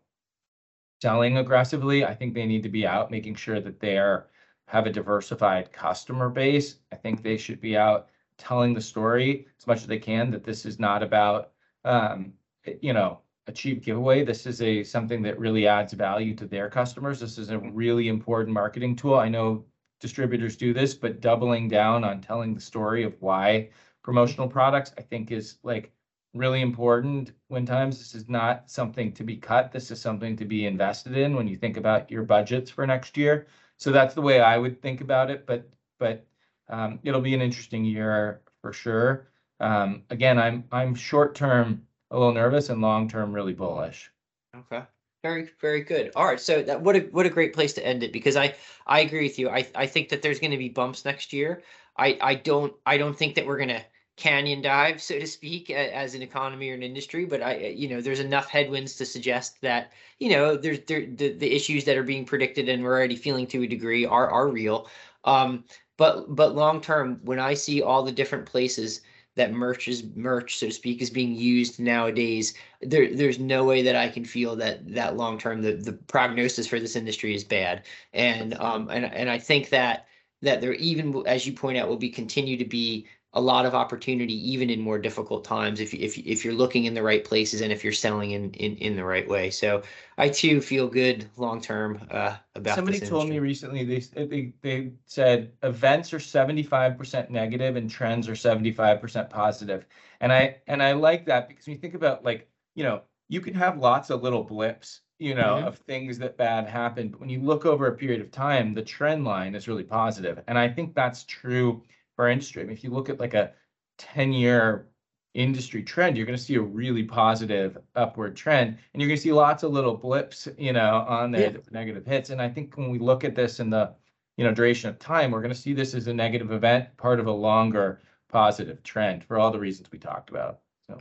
selling 1.01 1.39
aggressively. 1.39 2.05
I 2.05 2.15
think 2.15 2.35
they 2.35 2.47
need 2.47 2.63
to 2.63 2.69
be 2.69 2.87
out 2.87 3.11
making 3.11 3.37
sure 3.37 3.61
that 3.61 3.81
they 3.81 3.99
are 3.99 4.29
have 4.67 4.87
a 4.87 4.93
diversified 4.93 5.73
customer 5.73 6.29
base. 6.29 6.77
I 6.93 6.97
think 6.97 7.23
they 7.23 7.37
should 7.37 7.61
be 7.61 7.77
out 7.77 8.09
telling 8.39 8.75
the 8.75 8.81
story 8.81 9.47
as 9.59 9.67
much 9.67 9.83
as 9.83 9.87
they 9.87 9.99
can 9.99 10.31
that 10.31 10.45
this 10.45 10.67
is 10.67 10.79
not 10.79 11.03
about 11.03 11.53
um, 11.85 12.33
you 12.81 12.93
know, 12.93 13.21
a 13.47 13.53
cheap 13.53 13.83
giveaway. 13.85 14.25
This 14.25 14.47
is 14.47 14.63
a 14.63 14.83
something 14.85 15.23
that 15.23 15.39
really 15.39 15.67
adds 15.67 15.93
value 15.93 16.35
to 16.37 16.47
their 16.47 16.71
customers. 16.71 17.21
This 17.21 17.39
is 17.39 17.51
a 17.51 17.59
really 17.59 18.09
important 18.09 18.55
marketing 18.55 18.97
tool. 18.97 19.15
I 19.17 19.29
know 19.29 19.65
distributors 20.01 20.57
do 20.57 20.73
this, 20.73 20.95
but 20.95 21.21
doubling 21.21 21.69
down 21.69 22.05
on 22.05 22.21
telling 22.21 22.55
the 22.55 22.61
story 22.61 23.05
of 23.05 23.21
why 23.21 23.71
promotional 24.03 24.49
products, 24.49 24.93
I 24.99 25.03
think 25.03 25.31
is 25.31 25.59
like 25.63 25.93
really 26.35 26.61
important 26.63 27.33
when 27.49 27.65
times 27.65 27.99
this 27.99 28.15
is 28.15 28.29
not 28.29 28.71
something 28.71 29.13
to 29.13 29.23
be 29.25 29.37
cut. 29.37 29.73
This 29.73 29.91
is 29.91 30.01
something 30.01 30.37
to 30.37 30.45
be 30.45 30.67
invested 30.67 31.17
in 31.17 31.37
when 31.37 31.47
you 31.49 31.57
think 31.57 31.77
about 31.77 32.11
your 32.11 32.25
budgets 32.25 32.71
for 32.71 32.87
next 32.87 33.17
year. 33.17 33.47
So 33.77 33.93
that's 33.93 34.15
the 34.15 34.23
way 34.23 34.41
I 34.41 34.59
would 34.59 34.81
think 34.83 35.01
about 35.01 35.31
it. 35.31 35.47
But 35.47 35.69
but 35.99 36.27
um, 36.69 36.99
it'll 37.03 37.21
be 37.21 37.35
an 37.35 37.43
interesting 37.43 37.85
year 37.85 38.43
for 38.61 38.73
sure. 38.73 39.29
Um, 39.65 40.03
again, 40.11 40.39
I'm 40.39 40.65
I'm 40.71 40.95
short 40.95 41.35
term 41.35 41.87
a 42.11 42.19
little 42.19 42.35
nervous 42.35 42.69
and 42.69 42.81
long 42.81 43.09
term 43.09 43.33
really 43.33 43.55
bullish. 43.55 44.11
Okay. 44.55 44.83
Very, 45.23 45.49
very 45.59 45.83
good. 45.83 46.13
All 46.15 46.27
right, 46.27 46.39
so 46.39 46.63
that 46.63 46.83
what 46.83 46.97
a 46.97 47.01
what 47.01 47.25
a 47.25 47.31
great 47.31 47.55
place 47.55 47.73
to 47.75 47.87
end 47.87 48.03
it 48.03 48.13
because 48.13 48.37
I 48.37 48.55
I 48.87 49.01
agree 49.01 49.23
with 49.23 49.39
you. 49.39 49.49
I 49.49 49.67
I 49.75 49.87
think 49.87 50.11
that 50.11 50.21
there's 50.21 50.39
going 50.39 50.51
to 50.51 50.59
be 50.59 50.69
bumps 50.69 51.07
next 51.07 51.33
year. 51.33 51.63
I 51.97 52.19
I 52.21 52.35
don't 52.35 52.75
I 52.85 52.99
don't 52.99 53.17
think 53.17 53.35
that 53.37 53.47
we're 53.47 53.57
going 53.57 53.71
to 53.71 53.85
canyon 54.17 54.63
dive 54.63 55.03
so 55.03 55.19
to 55.19 55.27
speak 55.27 55.71
as 55.71 56.15
an 56.15 56.23
economy 56.23 56.71
or 56.71 56.75
an 56.75 56.85
industry 56.85 57.25
but 57.25 57.43
i 57.43 57.57
you 57.57 57.89
know 57.89 58.01
there's 58.01 58.21
enough 58.21 58.49
headwinds 58.49 58.95
to 58.95 59.05
suggest 59.05 59.61
that 59.61 59.91
you 60.21 60.31
know 60.31 60.57
there's 60.57 60.79
there 60.87 61.05
the, 61.05 61.33
the 61.33 61.53
issues 61.53 61.85
that 61.85 61.97
are 61.97 62.05
being 62.05 62.25
predicted 62.25 62.69
and 62.69 62.81
we're 62.85 62.93
already 62.93 63.17
feeling 63.17 63.45
to 63.45 63.65
a 63.65 63.67
degree 63.67 64.07
are 64.07 64.31
are 64.31 64.49
real 64.49 64.89
um 65.25 65.65
but 65.97 66.33
but 66.33 66.55
long 66.55 66.81
term 66.81 67.19
when 67.25 67.41
i 67.41 67.53
see 67.53 67.83
all 67.83 68.05
the 68.05 68.13
different 68.13 68.47
places 68.47 69.01
that 69.37 69.53
merch 69.53 69.89
is 69.89 70.05
merch, 70.15 70.59
so 70.59 70.67
to 70.67 70.73
speak, 70.73 71.03
is 71.03 71.11
being 71.11 71.35
used 71.35 71.81
nowadays, 71.81 72.55
there 72.83 73.15
there's 73.15 73.39
no 73.39 73.65
way 73.65 73.83
that 73.83 73.97
I 73.97 74.09
can 74.09 74.25
feel 74.25 74.57
that 74.57 74.87
that 74.95 75.17
long 75.17 75.39
term 75.39 75.63
the 75.63 75.73
the 75.73 75.93
prognosis 75.93 76.67
for 76.67 76.79
this 76.81 76.97
industry 76.97 77.35
is 77.35 77.45
bad. 77.45 77.85
And 78.13 78.55
um 78.55 78.89
and 78.91 79.05
and 79.07 79.31
I 79.31 79.39
think 79.39 79.71
that 79.71 80.07
that 80.43 80.61
there 80.61 80.75
even 80.75 81.23
as 81.27 81.47
you 81.47 81.53
point 81.53 81.79
out 81.79 81.89
will 81.89 81.97
be 81.97 82.11
continue 82.11 82.57
to 82.57 82.65
be 82.65 83.07
a 83.35 83.41
lot 83.41 83.67
of 83.67 83.75
opportunity 83.75 84.35
even 84.51 84.71
in 84.71 84.81
more 84.81 84.99
difficult 84.99 85.45
times 85.45 85.81
if 85.81 85.93
if 85.93 86.17
if 86.19 86.45
you're 86.45 86.55
looking 86.55 86.85
in 86.85 86.95
the 86.95 87.03
right 87.03 87.25
places 87.25 87.61
and 87.61 87.73
if 87.73 87.83
you're 87.83 87.93
selling 87.93 88.31
in 88.31 88.53
in, 88.55 88.77
in 88.77 88.97
the 88.97 89.05
right 89.05 89.29
way. 89.29 89.51
So 89.51 89.83
I 90.17 90.29
too 90.29 90.61
feel 90.61 90.89
good 90.89 91.29
long 91.37 91.61
term 91.61 92.01
uh, 92.11 92.37
about. 92.55 92.77
Somebody 92.77 93.01
told 93.01 93.29
me 93.29 93.41
recently 93.41 93.85
they, 93.85 94.25
they 94.25 94.53
they 94.63 94.93
said 95.07 95.53
events 95.63 96.13
are 96.13 96.21
seventy 96.21 96.63
five 96.63 96.97
percent 96.97 97.31
negative 97.31 97.77
and 97.77 97.91
trends 97.91 98.29
are 98.29 98.37
seventy 98.37 98.73
five 98.73 99.01
percent 99.01 99.29
positive, 99.31 99.85
and 100.21 100.33
I 100.33 100.57
and 100.69 100.83
I 100.83 100.93
like 100.93 101.27
that 101.27 101.49
because 101.49 101.67
when 101.67 101.75
you 101.75 101.81
think 101.81 101.95
about 101.95 102.25
like 102.25 102.49
you 102.77 102.85
know 102.85 103.03
you 103.29 103.41
can 103.41 103.55
have 103.55 103.79
lots 103.79 104.11
of 104.11 104.23
little 104.23 104.45
blips 104.45 105.01
you 105.19 105.35
know 105.35 105.57
mm-hmm. 105.57 105.67
of 105.69 105.79
things 105.79 106.19
that 106.19 106.37
bad 106.37 106.69
happen 106.69 107.09
but 107.09 107.21
when 107.21 107.29
you 107.29 107.41
look 107.41 107.65
over 107.65 107.87
a 107.87 107.97
period 107.97 108.21
of 108.21 108.31
time, 108.31 108.75
the 108.75 108.83
trend 108.83 109.25
line 109.25 109.57
is 109.57 109.67
really 109.67 109.85
positive, 109.85 110.41
and 110.47 110.57
I 110.57 110.69
think 110.69 110.95
that's 110.95 111.25
true 111.25 111.83
our 112.19 112.29
industry. 112.29 112.63
I 112.63 112.67
mean, 112.67 112.77
if 112.77 112.85
you 112.85 112.91
look 112.91 113.09
at 113.09 113.21
like 113.21 113.35
a 113.35 113.53
10 113.99 114.33
year 114.33 114.89
industry 115.35 115.83
trend, 115.83 116.17
you're 116.17 116.27
going 116.27 116.39
to 116.39 116.43
see 116.43 116.55
a 116.55 116.61
really 116.61 117.03
positive 117.03 117.79
upward 117.97 118.37
trend, 118.37 118.79
and 118.93 119.01
you're 119.01 119.09
going 119.09 119.19
to 119.19 119.23
see 119.23 119.33
lots 119.33 119.63
of 119.63 119.73
little 119.73 119.95
blips, 119.95 120.49
you 120.57 120.73
know, 120.73 121.05
on 121.09 121.31
there, 121.31 121.51
yeah. 121.51 121.59
negative 121.71 122.07
hits. 122.07 122.31
And 122.31 122.41
I 122.41 122.49
think 122.49 122.77
when 122.77 122.91
we 122.91 122.99
look 122.99 123.25
at 123.25 123.35
this 123.35 123.61
in 123.61 123.71
the, 123.71 123.93
you 124.37 124.45
know, 124.45 124.55
duration 124.55 124.89
of 124.89 124.99
time, 124.99 125.31
we're 125.31 125.43
going 125.43 125.55
to 125.55 125.61
see 125.61 125.75
this 125.75 125.95
as 125.95 126.07
a 126.07 126.15
negative 126.15 126.53
event, 126.53 126.97
part 126.97 127.21
of 127.21 127.27
a 127.27 127.33
longer 127.33 128.01
positive 128.29 128.83
trend 128.83 129.25
for 129.25 129.39
all 129.39 129.51
the 129.51 129.59
reasons 129.59 129.91
we 129.93 129.99
talked 129.99 130.31
about. 130.31 130.61
So. 130.89 130.99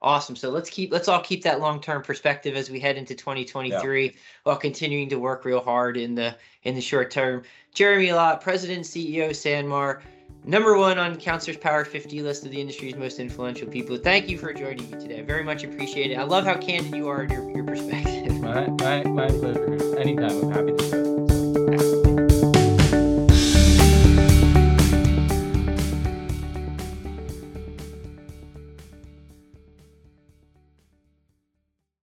Awesome. 0.00 0.34
So 0.34 0.50
let's 0.50 0.70
keep 0.70 0.92
let's 0.92 1.08
all 1.08 1.20
keep 1.20 1.42
that 1.44 1.60
long-term 1.60 2.02
perspective 2.02 2.56
as 2.56 2.70
we 2.70 2.80
head 2.80 2.96
into 2.96 3.14
2023 3.14 4.04
yeah. 4.04 4.10
while 4.44 4.56
continuing 4.56 5.08
to 5.08 5.16
work 5.16 5.44
real 5.44 5.60
hard 5.60 5.96
in 5.96 6.14
the 6.14 6.36
in 6.64 6.74
the 6.74 6.80
short 6.80 7.10
term. 7.10 7.42
Jeremy 7.72 8.12
Lott, 8.12 8.40
President 8.40 8.84
CEO 8.84 9.30
Sanmar 9.30 10.02
number 10.44 10.76
one 10.76 10.98
on 10.98 11.16
Counselor's 11.16 11.56
Power 11.56 11.84
50 11.84 12.22
list 12.22 12.44
of 12.44 12.50
the 12.50 12.60
industry's 12.60 12.96
most 12.96 13.18
influential 13.18 13.68
people. 13.68 13.96
Thank 13.96 14.28
you 14.28 14.38
for 14.38 14.52
joining 14.52 14.90
me 14.90 14.98
today. 14.98 15.20
I 15.20 15.22
Very 15.22 15.44
much 15.44 15.64
appreciate 15.64 16.10
it. 16.10 16.16
I 16.16 16.24
love 16.24 16.44
how 16.44 16.54
candid 16.54 16.94
you 16.94 17.08
are 17.08 17.24
in 17.24 17.30
your, 17.30 17.50
your 17.50 17.64
perspective. 17.64 18.40
My, 18.40 18.68
my, 18.68 19.04
my 19.04 19.28
pleasure. 19.28 19.98
Anytime. 19.98 20.44
I'm 20.44 20.50
happy 20.50 20.72
to. 20.72 20.81